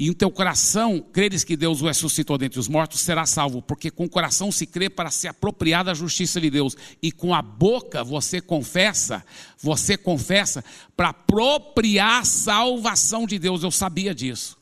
e 0.00 0.08
em 0.08 0.14
teu 0.14 0.30
coração 0.30 0.98
creres 1.12 1.44
que 1.44 1.58
Deus 1.58 1.82
o 1.82 1.86
ressuscitou 1.86 2.38
dentre 2.38 2.58
os 2.58 2.68
mortos, 2.68 3.00
será 3.00 3.26
salvo, 3.26 3.60
porque 3.60 3.90
com 3.90 4.06
o 4.06 4.08
coração 4.08 4.50
se 4.50 4.66
crê 4.66 4.88
para 4.88 5.10
se 5.10 5.28
apropriar 5.28 5.84
da 5.84 5.92
justiça 5.92 6.40
de 6.40 6.48
Deus, 6.48 6.74
e 7.02 7.12
com 7.12 7.34
a 7.34 7.42
boca 7.42 8.02
você 8.02 8.40
confessa, 8.40 9.22
você 9.58 9.98
confessa 9.98 10.64
para 10.96 11.10
apropriar 11.10 12.22
a 12.22 12.24
salvação 12.24 13.26
de 13.26 13.38
Deus. 13.38 13.62
Eu 13.62 13.70
sabia 13.70 14.14
disso. 14.14 14.56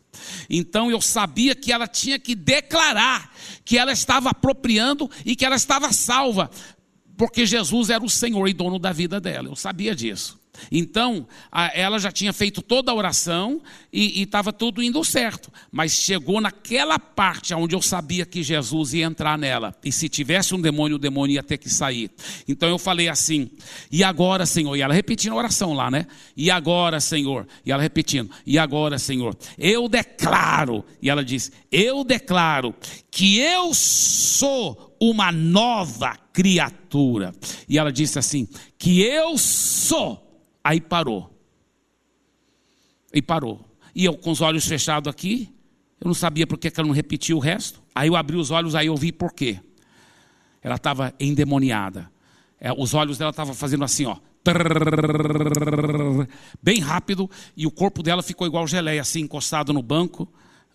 Então 0.51 0.91
eu 0.91 1.01
sabia 1.01 1.55
que 1.55 1.71
ela 1.71 1.87
tinha 1.87 2.19
que 2.19 2.35
declarar 2.35 3.33
que 3.65 3.79
ela 3.79 3.93
estava 3.93 4.31
apropriando 4.31 5.09
e 5.25 5.37
que 5.37 5.45
ela 5.45 5.55
estava 5.55 5.93
salva, 5.93 6.51
porque 7.17 7.47
Jesus 7.47 7.91
era 7.91 8.03
o 8.05 8.11
Senhor 8.11 8.49
e 8.49 8.53
dono 8.53 8.77
da 8.77 8.93
vida 8.93 9.21
dela. 9.21 9.47
Eu 9.47 9.55
sabia 9.55 9.95
disso. 9.95 10.38
Então, 10.71 11.27
ela 11.75 11.99
já 11.99 12.11
tinha 12.11 12.33
feito 12.33 12.63
toda 12.63 12.91
a 12.91 12.95
oração 12.95 13.61
e 13.93 14.23
estava 14.23 14.53
tudo 14.53 14.83
indo 14.83 15.03
certo. 15.05 15.51
Mas 15.71 15.93
chegou 15.93 16.41
naquela 16.41 16.99
parte 16.99 17.55
onde 17.55 17.75
eu 17.75 17.83
sabia 17.83 18.27
que 18.27 18.43
Jesus 18.43 18.95
ia 18.95 19.07
entrar 19.07 19.39
nela. 19.39 19.75
E 19.85 19.91
se 19.93 20.09
tivesse 20.09 20.55
um 20.55 20.61
demônio, 20.61 20.97
o 20.97 20.99
demônio 20.99 21.35
ia 21.35 21.43
ter 21.43 21.59
que 21.59 21.69
sair. 21.69 22.11
Então 22.47 22.69
eu 22.69 22.79
falei 22.79 23.09
assim: 23.09 23.51
e 23.91 24.05
agora, 24.05 24.47
Senhor? 24.47 24.77
E 24.77 24.83
ela 24.83 24.95
repetindo 24.95 25.33
a 25.33 25.37
oração 25.37 25.73
lá, 25.73 25.91
né? 25.91 26.07
E 26.37 26.51
agora, 26.51 27.01
Senhor? 27.01 27.47
E 27.65 27.73
ela 27.73 27.83
repetindo: 27.83 28.31
e 28.47 28.59
agora, 28.59 28.99
Senhor? 28.99 29.37
Eu 29.57 29.89
declaro. 29.89 30.85
E 31.01 31.09
ela 31.11 31.25
disse: 31.25 31.53
eu 31.71 32.05
declaro 32.05 32.75
que 33.11 33.39
eu 33.39 33.75
sou 33.75 34.97
uma 35.01 35.31
nova 35.31 36.17
criatura. 36.33 37.35
E 37.69 37.79
ela 37.79 37.93
disse 37.93 38.19
assim: 38.19 38.49
que 38.79 39.01
eu 39.01 39.37
sou 39.37 40.28
Aí 40.63 40.81
parou. 40.81 41.31
E 43.13 43.23
parou. 43.23 43.65
E 43.95 44.05
eu 44.05 44.17
com 44.17 44.31
os 44.31 44.41
olhos 44.41 44.67
fechados 44.67 45.09
aqui, 45.09 45.53
eu 46.01 46.07
não 46.07 46.15
sabia 46.15 46.47
por 46.47 46.59
que 46.59 46.73
ela 46.77 46.87
não 46.87 46.95
repetiu 46.95 47.37
o 47.37 47.41
resto. 47.41 47.83
Aí 47.95 48.09
eu 48.09 48.17
abri 48.17 48.37
os 48.37 48.51
olhos, 48.51 48.75
aí 48.75 48.87
eu 48.87 48.97
vi 48.97 49.11
por 49.11 49.33
quê. 49.33 49.61
Ela 50.63 50.77
estava 50.77 51.15
endemoniada. 51.19 52.11
É, 52.61 52.73
os 52.73 52.95
olhos 52.95 53.19
dela 53.19 53.31
estavam 53.31 53.55
fazendo 53.55 53.85
assim, 53.85 54.07
ó. 54.07 54.17
Bem 56.63 56.81
rápido, 56.81 57.31
e 57.57 57.67
o 57.67 57.71
corpo 57.71 58.03
dela 58.03 58.23
ficou 58.23 58.47
igual 58.47 58.67
geleia, 58.67 59.01
assim, 59.01 59.21
encostado 59.21 59.73
no 59.73 59.83
banco. 59.83 60.29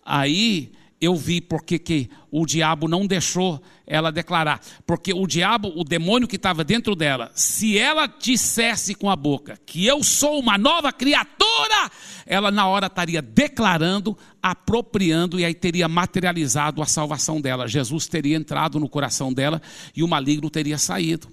Aí 0.04 0.72
eu 1.04 1.14
vi 1.14 1.40
porque 1.40 1.78
que 1.78 2.08
o 2.30 2.46
diabo 2.46 2.88
não 2.88 3.06
deixou 3.06 3.62
ela 3.86 4.10
declarar. 4.10 4.60
Porque 4.86 5.12
o 5.12 5.26
diabo, 5.26 5.72
o 5.76 5.84
demônio 5.84 6.26
que 6.26 6.36
estava 6.36 6.64
dentro 6.64 6.94
dela, 6.96 7.30
se 7.34 7.78
ela 7.78 8.06
dissesse 8.06 8.94
com 8.94 9.10
a 9.10 9.16
boca 9.16 9.58
que 9.64 9.86
eu 9.86 10.02
sou 10.02 10.38
uma 10.38 10.56
nova 10.56 10.92
criatura, 10.92 11.90
ela 12.26 12.50
na 12.50 12.66
hora 12.66 12.86
estaria 12.86 13.20
declarando, 13.20 14.16
apropriando 14.42 15.38
e 15.38 15.44
aí 15.44 15.54
teria 15.54 15.88
materializado 15.88 16.82
a 16.82 16.86
salvação 16.86 17.40
dela. 17.40 17.68
Jesus 17.68 18.06
teria 18.06 18.36
entrado 18.36 18.80
no 18.80 18.88
coração 18.88 19.32
dela 19.32 19.60
e 19.94 20.02
o 20.02 20.08
maligno 20.08 20.50
teria 20.50 20.78
saído. 20.78 21.28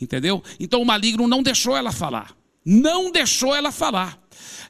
Entendeu? 0.00 0.42
Então 0.58 0.80
o 0.80 0.86
maligno 0.86 1.28
não 1.28 1.42
deixou 1.42 1.76
ela 1.76 1.92
falar. 1.92 2.36
Não 2.64 3.10
deixou 3.10 3.54
ela 3.54 3.72
falar 3.72 4.18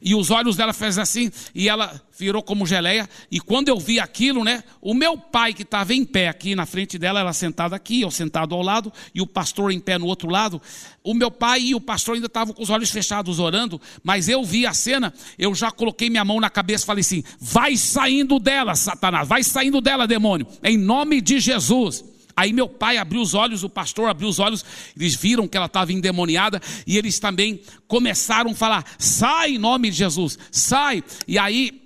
e 0.00 0.14
os 0.14 0.31
olhos 0.31 0.57
dela 0.57 0.72
fez 0.72 0.98
assim, 0.98 1.31
e 1.54 1.68
ela 1.68 2.00
virou 2.18 2.42
como 2.42 2.66
geleia, 2.66 3.09
e 3.31 3.40
quando 3.40 3.68
eu 3.68 3.78
vi 3.78 4.00
aquilo, 4.00 4.42
né, 4.42 4.64
o 4.81 4.92
meu 4.92 5.16
pai 5.16 5.54
que 5.54 5.62
estava 5.62 5.94
em 5.94 6.04
pé 6.04 6.28
aqui 6.28 6.54
na 6.54 6.66
frente 6.66 6.98
dela, 6.98 7.20
ela 7.20 7.33
sentada 7.33 7.76
aqui, 7.76 8.00
eu 8.00 8.11
sentado 8.11 8.54
ao 8.54 8.62
lado, 8.62 8.92
e 9.14 9.20
o 9.20 9.26
pastor 9.26 9.70
em 9.70 9.78
pé 9.78 9.98
no 9.98 10.07
outro 10.07 10.28
lado, 10.28 10.61
o 11.02 11.14
meu 11.14 11.31
pai 11.31 11.61
e 11.61 11.74
o 11.74 11.81
pastor 11.81 12.16
ainda 12.16 12.26
estavam 12.26 12.52
com 12.52 12.62
os 12.62 12.70
olhos 12.70 12.90
fechados 12.90 13.38
orando, 13.38 13.81
mas 14.02 14.28
eu 14.28 14.44
vi 14.44 14.66
a 14.66 14.74
cena, 14.74 15.12
eu 15.38 15.54
já 15.54 15.70
coloquei 15.70 16.11
minha 16.11 16.24
mão 16.24 16.40
na 16.40 16.50
cabeça 16.50 16.85
e 16.85 16.87
falei 16.87 17.00
assim, 17.00 17.22
vai 17.40 17.76
saindo 17.76 18.38
dela, 18.38 18.74
Satanás, 18.74 19.28
vai 19.28 19.42
saindo 19.42 19.81
dela, 19.81 20.07
demônio, 20.07 20.46
em 20.62 20.76
nome 20.76 21.20
de 21.20 21.38
Jesus. 21.40 22.04
Aí 22.38 22.53
meu 22.53 22.68
pai 22.68 22.98
abriu 22.98 23.20
os 23.20 23.35
olhos, 23.35 23.64
o 23.64 23.68
pastor 23.68 24.09
abriu 24.09 24.29
os 24.29 24.38
olhos, 24.38 24.64
eles 24.96 25.16
viram 25.16 25.48
que 25.48 25.57
ela 25.57 25.66
estava 25.66 25.92
endemoniada 25.92 26.62
e 26.87 26.96
eles 26.96 27.18
também 27.18 27.61
começaram 27.88 28.53
a 28.53 28.55
falar: 28.55 28.85
sai 28.96 29.57
em 29.57 29.59
nome 29.59 29.90
de 29.90 29.96
Jesus, 29.96 30.38
sai. 30.48 31.03
E 31.27 31.37
aí 31.37 31.83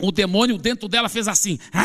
o 0.00 0.10
demônio 0.10 0.56
dentro 0.56 0.88
dela 0.88 1.10
fez 1.10 1.28
assim. 1.28 1.58
Ah, 1.70 1.82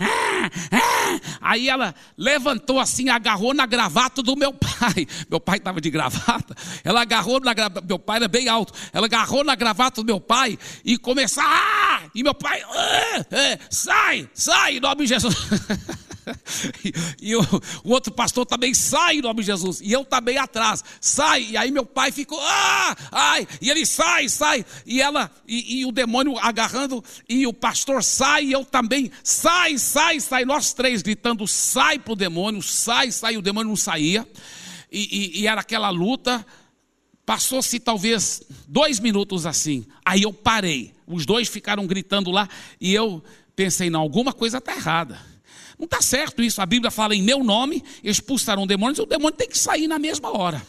ah, 0.00 0.50
ah. 0.72 1.20
Aí 1.40 1.68
ela 1.68 1.94
levantou 2.18 2.80
assim, 2.80 3.08
agarrou 3.08 3.54
na 3.54 3.64
gravata 3.64 4.24
do 4.24 4.34
meu 4.34 4.52
pai. 4.52 5.06
Meu 5.30 5.38
pai 5.38 5.58
estava 5.58 5.80
de 5.80 5.88
gravata. 5.88 6.56
Ela 6.82 7.02
agarrou 7.02 7.38
na 7.38 7.54
gravata, 7.54 7.86
meu 7.86 7.98
pai 7.98 8.16
era 8.16 8.26
bem 8.26 8.48
alto. 8.48 8.72
Ela 8.92 9.06
agarrou 9.06 9.44
na 9.44 9.54
gravata 9.54 10.02
do 10.02 10.06
meu 10.06 10.20
pai 10.20 10.58
e 10.84 10.98
começou. 10.98 11.44
Ah! 11.46 12.02
E 12.12 12.24
meu 12.24 12.34
pai, 12.34 12.60
ah, 12.62 13.24
é, 13.30 13.58
sai, 13.70 14.28
sai 14.34 14.78
em 14.78 14.80
nome 14.80 15.02
de 15.02 15.10
Jesus. 15.10 15.36
e, 17.20 17.34
o, 17.34 17.40
o, 17.84 17.90
outro 17.90 18.12
pastor 18.12 18.46
também 18.46 18.74
sai 18.74 19.16
em 19.16 19.22
nome 19.22 19.40
de 19.40 19.46
Jesus. 19.46 19.80
E 19.80 19.92
eu 19.92 20.04
também 20.04 20.38
atrás. 20.38 20.82
Sai. 21.00 21.48
E 21.50 21.56
aí 21.56 21.70
meu 21.70 21.84
pai 21.84 22.10
ficou, 22.12 22.38
ah, 22.40 22.96
ai. 23.10 23.46
E 23.60 23.70
ele 23.70 23.86
sai, 23.86 24.28
sai. 24.28 24.64
E 24.86 25.00
ela, 25.00 25.30
e, 25.46 25.80
e 25.80 25.86
o 25.86 25.92
demônio 25.92 26.38
agarrando. 26.38 27.02
E 27.28 27.46
o 27.46 27.52
pastor 27.52 28.02
sai. 28.02 28.46
E 28.46 28.52
eu 28.52 28.64
também, 28.64 29.10
sai, 29.22 29.78
sai, 29.78 30.20
sai. 30.20 30.44
Nós 30.44 30.72
três 30.72 31.02
gritando, 31.02 31.46
sai 31.46 31.98
pro 31.98 32.16
demônio, 32.16 32.62
sai, 32.62 33.10
sai. 33.12 33.36
O 33.36 33.42
demônio 33.42 33.68
não 33.68 33.76
saía. 33.76 34.26
e, 34.90 35.38
e, 35.38 35.40
e 35.40 35.46
era 35.46 35.60
aquela 35.60 35.90
luta. 35.90 36.44
Passou-se 37.24 37.78
talvez 37.78 38.42
dois 38.66 38.98
minutos 38.98 39.46
assim. 39.46 39.86
Aí 40.04 40.22
eu 40.22 40.32
parei. 40.32 40.92
Os 41.06 41.24
dois 41.24 41.48
ficaram 41.48 41.86
gritando 41.86 42.30
lá. 42.30 42.48
E 42.80 42.92
eu 42.92 43.22
pensei, 43.54 43.90
não, 43.90 44.00
alguma 44.00 44.32
coisa 44.32 44.58
está 44.58 44.74
errada. 44.74 45.29
Não 45.80 45.86
está 45.86 46.02
certo 46.02 46.42
isso. 46.42 46.60
A 46.60 46.66
Bíblia 46.66 46.90
fala 46.90 47.14
em 47.14 47.22
meu 47.22 47.42
nome, 47.42 47.82
expulsarão 48.04 48.66
demônios, 48.66 48.98
e 48.98 49.02
o 49.02 49.06
demônio 49.06 49.34
tem 49.34 49.48
que 49.48 49.58
sair 49.58 49.88
na 49.88 49.98
mesma 49.98 50.30
hora. 50.36 50.62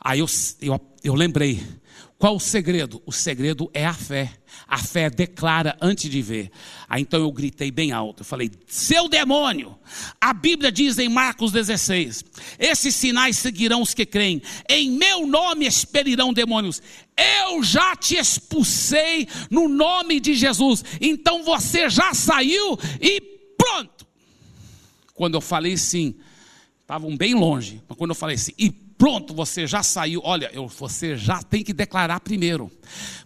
Aí 0.00 0.20
eu, 0.20 0.26
eu, 0.62 0.80
eu 1.04 1.14
lembrei. 1.14 1.62
Qual 2.18 2.36
o 2.36 2.40
segredo? 2.40 3.02
O 3.04 3.12
segredo 3.12 3.70
é 3.74 3.84
a 3.84 3.92
fé. 3.92 4.32
A 4.66 4.78
fé 4.78 5.10
declara 5.10 5.76
antes 5.82 6.10
de 6.10 6.22
ver. 6.22 6.50
Aí 6.88 7.02
então 7.02 7.20
eu 7.20 7.30
gritei 7.30 7.70
bem 7.70 7.92
alto. 7.92 8.22
Eu 8.22 8.24
falei: 8.24 8.50
Seu 8.66 9.06
demônio! 9.06 9.76
A 10.18 10.32
Bíblia 10.32 10.72
diz 10.72 10.98
em 10.98 11.10
Marcos 11.10 11.52
16: 11.52 12.24
Esses 12.58 12.96
sinais 12.96 13.36
seguirão 13.36 13.82
os 13.82 13.92
que 13.92 14.06
creem. 14.06 14.40
Em 14.66 14.90
meu 14.92 15.26
nome 15.26 15.66
experirão 15.66 16.32
demônios. 16.32 16.80
Eu 17.14 17.62
já 17.62 17.94
te 17.94 18.16
expulsei 18.16 19.28
no 19.50 19.68
nome 19.68 20.18
de 20.18 20.32
Jesus. 20.32 20.82
Então 21.02 21.42
você 21.42 21.90
já 21.90 22.14
saiu 22.14 22.78
e. 22.98 23.35
Quando 25.16 25.34
eu 25.34 25.40
falei 25.40 25.76
sim, 25.76 26.14
estavam 26.82 27.16
bem 27.16 27.34
longe, 27.34 27.82
mas 27.88 27.98
quando 27.98 28.10
eu 28.10 28.14
falei 28.14 28.36
assim, 28.36 28.52
e 28.56 28.70
pronto, 28.70 29.34
você 29.34 29.66
já 29.66 29.82
saiu, 29.82 30.20
olha, 30.22 30.50
eu, 30.52 30.68
você 30.68 31.16
já 31.16 31.42
tem 31.42 31.64
que 31.64 31.72
declarar 31.72 32.20
primeiro. 32.20 32.70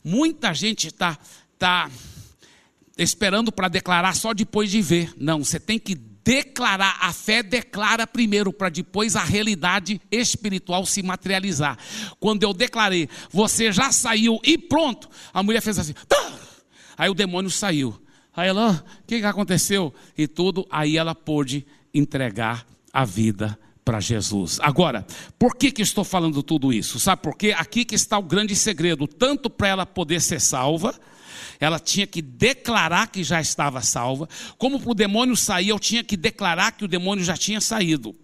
Muita 0.03 0.55
gente 0.55 0.87
está 0.87 1.19
tá 1.59 1.91
esperando 2.97 3.53
para 3.53 3.69
declarar 3.69 4.15
só 4.15 4.33
depois 4.33 4.71
de 4.71 4.81
ver. 4.81 5.13
Não, 5.19 5.45
você 5.45 5.59
tem 5.59 5.79
que 5.79 5.95
declarar, 5.95 6.99
a 7.01 7.13
fé 7.13 7.43
declara 7.43 8.07
primeiro, 8.07 8.53
para 8.53 8.69
depois 8.69 9.17
a 9.17 9.25
realidade 9.25 10.01
espiritual 10.11 10.87
se 10.87 11.03
materializar. 11.03 11.77
Quando 12.19 12.45
eu 12.45 12.55
declarei, 12.55 13.09
você 13.31 13.73
já 13.73 13.91
saiu 13.91 14.39
e 14.45 14.57
pronto, 14.57 15.09
a 15.33 15.43
mulher 15.43 15.61
fez 15.61 15.79
assim, 15.79 15.95
tá! 16.07 16.33
aí 16.97 17.11
o 17.11 17.15
demônio 17.15 17.51
saiu. 17.51 18.01
Aí 18.35 18.49
ela, 18.49 18.85
o 19.03 19.07
que, 19.07 19.19
que 19.19 19.27
aconteceu? 19.27 19.93
E 20.17 20.29
tudo, 20.29 20.67
aí 20.71 20.97
ela 20.97 21.15
pôde 21.15 21.67
entregar 21.93 22.67
a 22.93 23.05
vida 23.05 23.59
para 23.85 24.01
Jesus. 24.01 24.59
Agora, 24.63 25.07
por 25.39 25.57
que, 25.57 25.73
que 25.73 25.83
estou 25.83 26.05
falando 26.05 26.43
tudo 26.43 26.73
isso? 26.73 27.01
Sabe 27.01 27.23
por 27.23 27.37
quê? 27.37 27.55
Aqui 27.57 27.85
que 27.85 27.95
está 27.95 28.19
o 28.19 28.23
grande 28.23 28.55
segredo, 28.55 29.07
tanto 29.07 29.49
para 29.51 29.69
ela 29.69 29.87
poder 29.87 30.21
ser 30.21 30.41
salva, 30.41 30.95
ela 31.59 31.79
tinha 31.79 32.07
que 32.07 32.23
declarar 32.23 33.09
que 33.09 33.23
já 33.23 33.41
estava 33.41 33.83
salva, 33.83 34.29
como 34.57 34.81
para 34.81 34.91
o 34.91 34.95
demônio 34.95 35.37
sair, 35.37 35.69
eu 35.69 35.79
tinha 35.79 36.03
que 36.03 36.17
declarar 36.17 36.73
que 36.73 36.85
o 36.85 36.89
demônio 36.89 37.25
já 37.25 37.37
tinha 37.37 37.61
saído. 37.61 38.15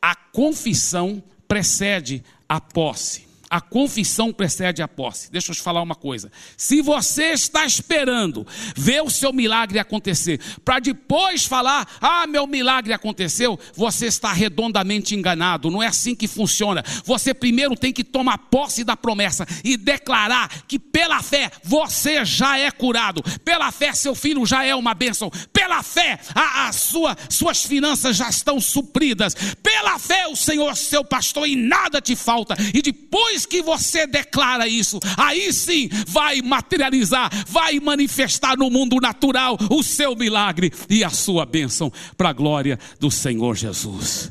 A 0.00 0.14
confissão 0.14 1.22
precede 1.48 2.22
a 2.48 2.60
posse. 2.60 3.26
A 3.50 3.60
confissão 3.60 4.32
precede 4.32 4.82
a 4.82 4.88
posse. 4.88 5.30
Deixa 5.30 5.50
eu 5.50 5.54
te 5.54 5.62
falar 5.62 5.82
uma 5.82 5.94
coisa. 5.94 6.30
Se 6.56 6.80
você 6.80 7.32
está 7.32 7.64
esperando 7.66 8.46
ver 8.76 9.02
o 9.02 9.10
seu 9.10 9.32
milagre 9.32 9.78
acontecer, 9.78 10.40
para 10.64 10.78
depois 10.78 11.44
falar, 11.44 11.86
ah, 12.00 12.26
meu 12.26 12.46
milagre 12.46 12.92
aconteceu, 12.92 13.58
você 13.74 14.06
está 14.06 14.32
redondamente 14.32 15.14
enganado. 15.14 15.70
Não 15.70 15.82
é 15.82 15.86
assim 15.86 16.14
que 16.14 16.28
funciona. 16.28 16.82
Você 17.04 17.34
primeiro 17.34 17.76
tem 17.76 17.92
que 17.92 18.04
tomar 18.04 18.38
posse 18.38 18.84
da 18.84 18.96
promessa 18.96 19.46
e 19.62 19.76
declarar 19.76 20.64
que 20.66 20.78
pela 20.78 21.22
fé 21.22 21.50
você 21.62 22.24
já 22.24 22.58
é 22.58 22.70
curado. 22.70 23.22
Pela 23.44 23.70
fé 23.70 23.92
seu 23.92 24.14
filho 24.14 24.46
já 24.46 24.64
é 24.64 24.74
uma 24.74 24.94
bênção. 24.94 25.30
Pela 25.52 25.82
fé 25.82 26.18
a, 26.34 26.68
a 26.68 26.72
sua, 26.72 27.16
suas 27.28 27.62
finanças 27.62 28.16
já 28.16 28.28
estão 28.28 28.60
supridas. 28.60 29.34
Pela 29.62 29.98
fé 29.98 30.26
o 30.28 30.36
Senhor 30.36 30.76
seu 30.76 31.04
pastor 31.04 31.48
e 31.48 31.56
nada 31.56 32.00
te 32.00 32.14
falta. 32.14 32.56
E 32.72 32.80
depois 32.82 33.33
que 33.44 33.62
você 33.62 34.06
declara 34.06 34.68
isso, 34.68 35.00
aí 35.16 35.52
sim 35.52 35.88
vai 36.06 36.40
materializar, 36.42 37.30
vai 37.48 37.80
manifestar 37.80 38.56
no 38.56 38.70
mundo 38.70 39.00
natural 39.00 39.56
o 39.70 39.82
seu 39.82 40.14
milagre 40.14 40.72
e 40.88 41.02
a 41.02 41.10
sua 41.10 41.44
bênção 41.44 41.92
para 42.16 42.28
a 42.28 42.32
glória 42.32 42.78
do 43.00 43.10
Senhor 43.10 43.56
Jesus. 43.56 44.30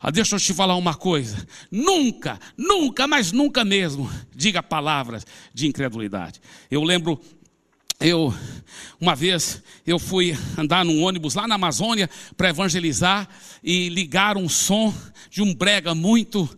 Ah, 0.00 0.10
deixa 0.10 0.36
eu 0.36 0.40
te 0.40 0.52
falar 0.52 0.76
uma 0.76 0.94
coisa. 0.94 1.46
Nunca, 1.70 2.38
nunca, 2.58 3.08
mas 3.08 3.32
nunca 3.32 3.64
mesmo, 3.64 4.10
diga 4.34 4.62
palavras 4.62 5.26
de 5.54 5.66
incredulidade. 5.66 6.42
Eu 6.70 6.82
lembro 6.82 7.18
eu 8.00 8.34
uma 9.00 9.14
vez 9.14 9.62
eu 9.86 9.98
fui 9.98 10.36
andar 10.58 10.84
num 10.84 11.02
ônibus 11.02 11.34
lá 11.34 11.48
na 11.48 11.54
Amazônia 11.54 12.10
para 12.36 12.50
evangelizar 12.50 13.26
e 13.62 13.88
ligar 13.88 14.36
um 14.36 14.48
som 14.48 14.92
de 15.30 15.40
um 15.40 15.54
brega 15.54 15.94
muito 15.94 16.48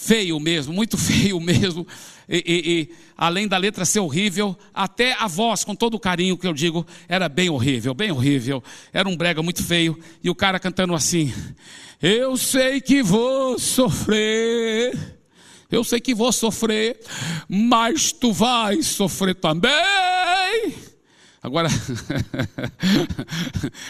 feio 0.00 0.40
mesmo, 0.40 0.72
muito 0.72 0.96
feio 0.98 1.38
mesmo. 1.38 1.86
E, 2.28 2.36
e, 2.36 2.72
e, 2.72 2.90
além 3.16 3.46
da 3.46 3.58
letra 3.58 3.84
ser 3.84 4.00
horrível, 4.00 4.56
até 4.72 5.12
a 5.12 5.26
voz, 5.26 5.62
com 5.62 5.74
todo 5.74 5.94
o 5.94 6.00
carinho 6.00 6.38
que 6.38 6.46
eu 6.46 6.54
digo, 6.54 6.86
era 7.08 7.28
bem 7.28 7.50
horrível, 7.50 7.92
bem 7.92 8.10
horrível. 8.10 8.62
Era 8.92 9.08
um 9.08 9.16
brega 9.16 9.42
muito 9.42 9.62
feio. 9.62 9.98
E 10.22 10.30
o 10.30 10.34
cara 10.34 10.58
cantando 10.58 10.94
assim: 10.94 11.32
Eu 12.00 12.36
sei 12.36 12.80
que 12.80 13.02
vou 13.02 13.58
sofrer. 13.58 14.96
Eu 15.70 15.84
sei 15.84 16.00
que 16.00 16.14
vou 16.14 16.32
sofrer, 16.32 16.98
mas 17.48 18.10
tu 18.10 18.32
vais 18.32 18.86
sofrer 18.86 19.36
também. 19.36 20.89
Agora, 21.42 21.68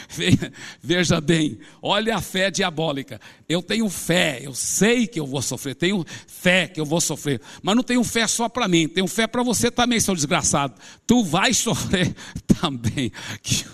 veja 0.81 1.21
bem, 1.21 1.59
olha 1.83 2.15
a 2.15 2.21
fé 2.21 2.49
diabólica. 2.49 3.21
Eu 3.49 3.61
tenho 3.61 3.89
fé, 3.89 4.39
eu 4.41 4.55
sei 4.55 5.05
que 5.09 5.19
eu 5.19 5.27
vou 5.27 5.43
sofrer, 5.43 5.75
tenho 5.75 6.07
fé 6.29 6.69
que 6.69 6.81
eu 6.81 6.87
vou 6.87 7.01
sofrer, 7.01 7.41
mas 7.61 7.75
não 7.75 7.83
tenho 7.83 8.05
fé 8.05 8.29
só 8.29 8.49
para 8.49 8.69
mim, 8.69 8.87
tenho 8.87 9.09
fé 9.09 9.27
para 9.27 9.43
você 9.43 9.69
também, 9.69 9.99
seu 9.99 10.15
desgraçado. 10.15 10.75
Tu 11.05 11.25
vais 11.25 11.59
sofrer 11.59 12.15
também. 12.61 13.11
Que, 13.43 13.65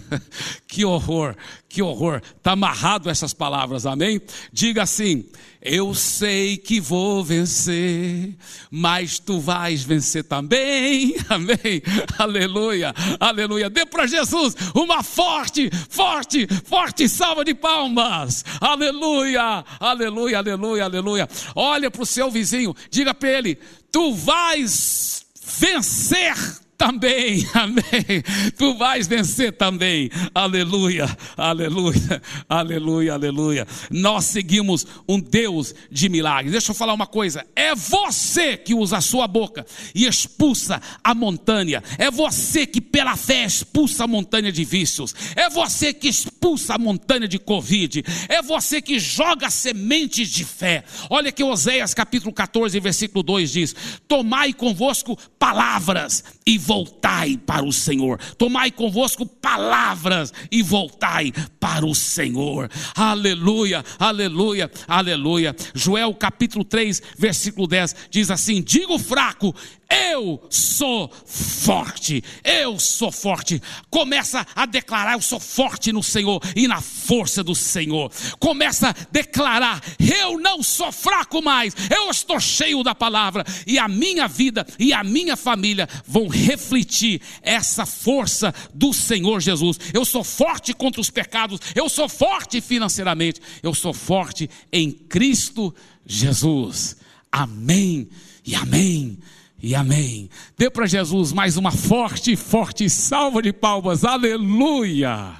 que 0.66 0.84
horror, 0.86 1.36
que 1.70 1.80
horror. 1.80 2.20
Está 2.36 2.52
amarrado 2.52 3.08
essas 3.08 3.32
palavras, 3.32 3.86
amém? 3.86 4.20
Diga 4.52 4.82
assim: 4.82 5.24
Eu 5.62 5.94
sei 5.94 6.58
que 6.58 6.80
vou 6.80 7.24
vencer, 7.24 8.34
mas 8.70 9.18
tu 9.18 9.40
vais 9.40 9.82
vencer 9.82 10.24
também, 10.24 11.14
amém? 11.30 11.80
Aleluia, 12.18 12.92
aleluia. 13.18 13.70
Dê 13.70 13.86
para 13.86 14.06
Jesus 14.06 14.54
uma 14.74 15.02
forte, 15.02 15.70
forte, 15.88 16.46
forte 16.64 17.08
salva 17.08 17.44
de 17.44 17.54
palmas, 17.54 18.44
aleluia 18.60 19.64
Aleluia, 19.78 20.38
aleluia, 20.38 20.84
aleluia. 20.84 21.28
Olha 21.54 21.90
para 21.90 22.02
o 22.02 22.06
seu 22.06 22.30
vizinho, 22.30 22.74
diga 22.90 23.14
para 23.14 23.30
ele: 23.30 23.58
tu 23.92 24.14
vais 24.14 25.24
vencer 25.58 26.34
também, 26.80 27.46
amém. 27.52 28.22
Tu 28.56 28.74
vais 28.74 29.06
vencer 29.06 29.52
também, 29.52 30.10
aleluia, 30.34 31.14
aleluia, 31.36 32.22
aleluia, 32.48 33.12
aleluia. 33.12 33.68
Nós 33.90 34.24
seguimos 34.24 34.86
um 35.06 35.20
Deus 35.20 35.74
de 35.90 36.08
milagres. 36.08 36.52
Deixa 36.52 36.70
eu 36.70 36.74
falar 36.74 36.94
uma 36.94 37.06
coisa: 37.06 37.44
é 37.54 37.74
você 37.74 38.56
que 38.56 38.72
usa 38.72 38.96
a 38.96 39.00
sua 39.02 39.28
boca 39.28 39.66
e 39.94 40.06
expulsa 40.06 40.80
a 41.04 41.14
montanha, 41.14 41.82
é 41.98 42.10
você 42.10 42.66
que 42.66 42.80
pela 42.80 43.14
fé 43.14 43.44
expulsa 43.44 44.04
a 44.04 44.06
montanha 44.06 44.50
de 44.50 44.64
vícios, 44.64 45.14
é 45.36 45.50
você 45.50 45.92
que 45.92 46.08
expulsa 46.08 46.76
a 46.76 46.78
montanha 46.78 47.28
de 47.28 47.38
Covid, 47.38 48.02
é 48.26 48.40
você 48.40 48.80
que 48.80 48.98
joga 48.98 49.50
sementes 49.50 50.30
de 50.30 50.46
fé. 50.46 50.82
Olha 51.10 51.30
que 51.30 51.44
Oséias 51.44 51.92
capítulo 51.92 52.32
14, 52.32 52.80
versículo 52.80 53.22
2 53.22 53.52
diz: 53.52 53.76
Tomai 54.08 54.54
convosco 54.54 55.18
palavras 55.38 56.24
e 56.46 56.56
voltai 56.70 57.36
para 57.36 57.64
o 57.64 57.72
Senhor. 57.72 58.16
Tomai 58.38 58.70
convosco 58.70 59.26
palavras 59.26 60.32
e 60.52 60.62
voltai 60.62 61.32
para 61.58 61.84
o 61.84 61.96
Senhor. 61.96 62.70
Aleluia, 62.94 63.84
aleluia, 63.98 64.70
aleluia. 64.86 65.56
Joel 65.74 66.14
capítulo 66.14 66.64
3, 66.64 67.02
versículo 67.18 67.66
10 67.66 67.96
diz 68.08 68.30
assim: 68.30 68.62
Digo 68.62 69.00
fraco, 69.00 69.52
eu 69.90 70.46
sou 70.48 71.10
forte, 71.26 72.22
eu 72.44 72.78
sou 72.78 73.10
forte. 73.10 73.60
Começa 73.90 74.46
a 74.54 74.64
declarar: 74.64 75.14
Eu 75.14 75.22
sou 75.22 75.40
forte 75.40 75.92
no 75.92 76.02
Senhor 76.02 76.40
e 76.54 76.68
na 76.68 76.80
força 76.80 77.42
do 77.42 77.56
Senhor. 77.56 78.12
Começa 78.38 78.90
a 78.90 78.94
declarar: 79.10 79.82
Eu 79.98 80.38
não 80.38 80.62
sou 80.62 80.92
fraco 80.92 81.42
mais, 81.42 81.74
eu 81.90 82.08
estou 82.08 82.38
cheio 82.38 82.84
da 82.84 82.94
palavra, 82.94 83.44
e 83.66 83.78
a 83.78 83.88
minha 83.88 84.28
vida 84.28 84.64
e 84.78 84.92
a 84.92 85.02
minha 85.02 85.36
família 85.36 85.88
vão 86.06 86.28
refletir 86.28 87.20
essa 87.42 87.84
força 87.84 88.54
do 88.72 88.92
Senhor 88.92 89.40
Jesus. 89.40 89.78
Eu 89.92 90.04
sou 90.04 90.22
forte 90.22 90.72
contra 90.72 91.00
os 91.00 91.10
pecados, 91.10 91.60
eu 91.74 91.88
sou 91.88 92.08
forte 92.08 92.60
financeiramente, 92.60 93.40
eu 93.62 93.74
sou 93.74 93.92
forte 93.92 94.48
em 94.72 94.92
Cristo 94.92 95.74
Jesus. 96.06 96.96
Amém 97.32 98.08
e 98.44 98.54
amém 98.54 99.18
e 99.62 99.74
amém. 99.74 100.28
Dê 100.56 100.70
para 100.70 100.86
Jesus 100.86 101.32
mais 101.32 101.56
uma 101.56 101.70
forte, 101.70 102.34
forte 102.36 102.88
salva 102.88 103.42
de 103.42 103.52
palmas. 103.52 104.04
Aleluia! 104.04 105.36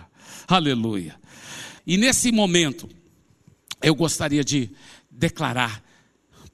Aleluia. 0.46 1.14
E 1.86 1.96
nesse 1.96 2.30
momento, 2.32 2.88
eu 3.82 3.94
gostaria 3.94 4.44
de 4.44 4.70
declarar 5.10 5.82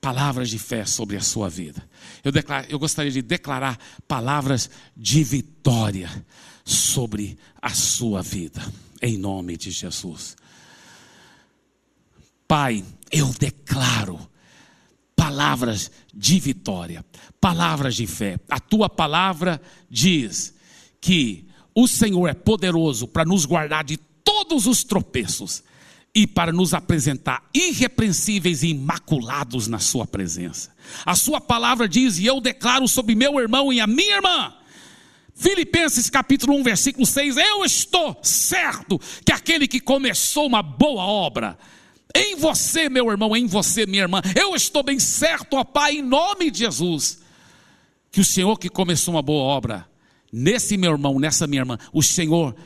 palavras 0.00 0.48
de 0.48 0.58
fé 0.58 0.84
sobre 0.84 1.16
a 1.16 1.20
sua 1.20 1.48
vida. 1.48 1.82
Eu, 2.22 2.30
declaro, 2.30 2.66
eu 2.70 2.78
gostaria 2.78 3.10
de 3.10 3.22
declarar 3.22 3.78
palavras 4.06 4.70
de 4.96 5.24
vitória 5.24 6.10
sobre 6.64 7.38
a 7.60 7.70
sua 7.70 8.22
vida, 8.22 8.62
em 9.02 9.16
nome 9.16 9.56
de 9.56 9.70
Jesus. 9.70 10.36
Pai, 12.46 12.84
eu 13.10 13.28
declaro 13.38 14.20
palavras 15.16 15.90
de 16.14 16.38
vitória, 16.38 17.04
palavras 17.40 17.96
de 17.96 18.06
fé. 18.06 18.38
A 18.48 18.60
tua 18.60 18.88
palavra 18.88 19.60
diz 19.90 20.54
que 21.00 21.48
o 21.74 21.88
Senhor 21.88 22.28
é 22.28 22.34
poderoso 22.34 23.08
para 23.08 23.24
nos 23.24 23.44
guardar 23.44 23.82
de 23.82 23.96
todos 23.96 24.66
os 24.66 24.84
tropeços 24.84 25.64
e 26.14 26.26
para 26.26 26.52
nos 26.52 26.72
apresentar 26.72 27.42
irrepreensíveis 27.52 28.62
e 28.62 28.68
imaculados 28.68 29.66
na 29.66 29.78
Sua 29.78 30.06
presença. 30.06 30.70
A 31.04 31.14
Sua 31.14 31.40
palavra 31.40 31.88
diz, 31.88 32.18
e 32.18 32.26
eu 32.26 32.40
declaro 32.40 32.86
sobre 32.86 33.14
meu 33.14 33.38
irmão 33.38 33.72
e 33.72 33.80
a 33.80 33.86
minha 33.86 34.16
irmã, 34.16 34.54
Filipenses 35.34 36.08
capítulo 36.08 36.54
1, 36.54 36.62
versículo 36.62 37.04
6: 37.04 37.36
Eu 37.36 37.64
estou 37.64 38.18
certo 38.22 38.98
que 39.24 39.30
aquele 39.30 39.68
que 39.68 39.78
começou 39.78 40.46
uma 40.46 40.62
boa 40.62 41.04
obra, 41.04 41.58
em 42.16 42.36
você, 42.36 42.88
meu 42.88 43.10
irmão, 43.10 43.36
em 43.36 43.46
você, 43.46 43.84
minha 43.86 44.02
irmã. 44.02 44.22
Eu 44.34 44.54
estou 44.54 44.82
bem 44.82 44.98
certo, 44.98 45.54
ó 45.54 45.64
Pai, 45.64 45.96
em 45.96 46.02
nome 46.02 46.50
de 46.50 46.60
Jesus, 46.60 47.20
que 48.10 48.20
o 48.20 48.24
Senhor 48.24 48.58
que 48.58 48.68
começou 48.68 49.14
uma 49.14 49.22
boa 49.22 49.44
obra, 49.44 49.86
nesse 50.32 50.76
meu 50.76 50.92
irmão, 50.92 51.18
nessa 51.18 51.46
minha 51.46 51.60
irmã, 51.60 51.78
o 51.92 52.02
Senhor 52.02 52.56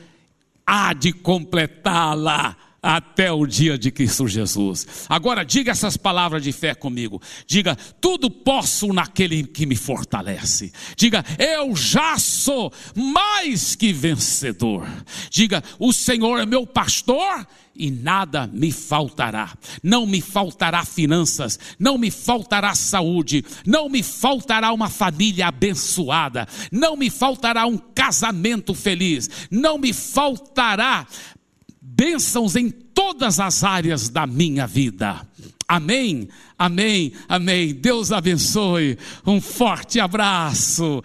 há 0.65 0.93
de 0.93 1.11
completá-la 1.11 2.55
até 2.81 3.31
o 3.31 3.45
dia 3.45 3.77
de 3.77 3.91
Cristo 3.91 4.27
Jesus. 4.27 5.05
Agora 5.07 5.45
diga 5.45 5.71
essas 5.71 5.95
palavras 5.95 6.41
de 6.41 6.51
fé 6.51 6.73
comigo. 6.73 7.21
Diga: 7.45 7.75
tudo 7.99 8.29
posso 8.29 8.91
naquele 8.91 9.43
que 9.43 9.65
me 9.65 9.75
fortalece. 9.75 10.71
Diga: 10.95 11.23
eu 11.37 11.75
já 11.75 12.17
sou 12.17 12.73
mais 12.95 13.75
que 13.75 13.93
vencedor. 13.93 14.87
Diga: 15.29 15.63
o 15.77 15.93
Senhor 15.93 16.39
é 16.39 16.45
meu 16.45 16.65
pastor 16.65 17.45
e 17.75 17.91
nada 17.91 18.47
me 18.47 18.71
faltará. 18.71 19.53
Não 19.83 20.05
me 20.05 20.19
faltará 20.19 20.83
finanças, 20.83 21.59
não 21.79 21.97
me 21.97 22.09
faltará 22.09 22.73
saúde, 22.73 23.45
não 23.65 23.89
me 23.89 24.01
faltará 24.03 24.73
uma 24.73 24.89
família 24.89 25.47
abençoada, 25.47 26.47
não 26.71 26.97
me 26.97 27.09
faltará 27.09 27.65
um 27.65 27.77
casamento 27.77 28.73
feliz, 28.73 29.29
não 29.49 29.77
me 29.77 29.93
faltará 29.93 31.07
bênçãos 32.01 32.55
em 32.55 32.71
todas 32.71 33.39
as 33.39 33.63
áreas 33.63 34.09
da 34.09 34.25
minha 34.25 34.65
vida. 34.65 35.21
Amém, 35.67 36.27
amém, 36.57 37.13
amém. 37.29 37.75
Deus 37.75 38.11
abençoe. 38.11 38.97
Um 39.23 39.39
forte 39.39 39.99
abraço. 39.99 41.03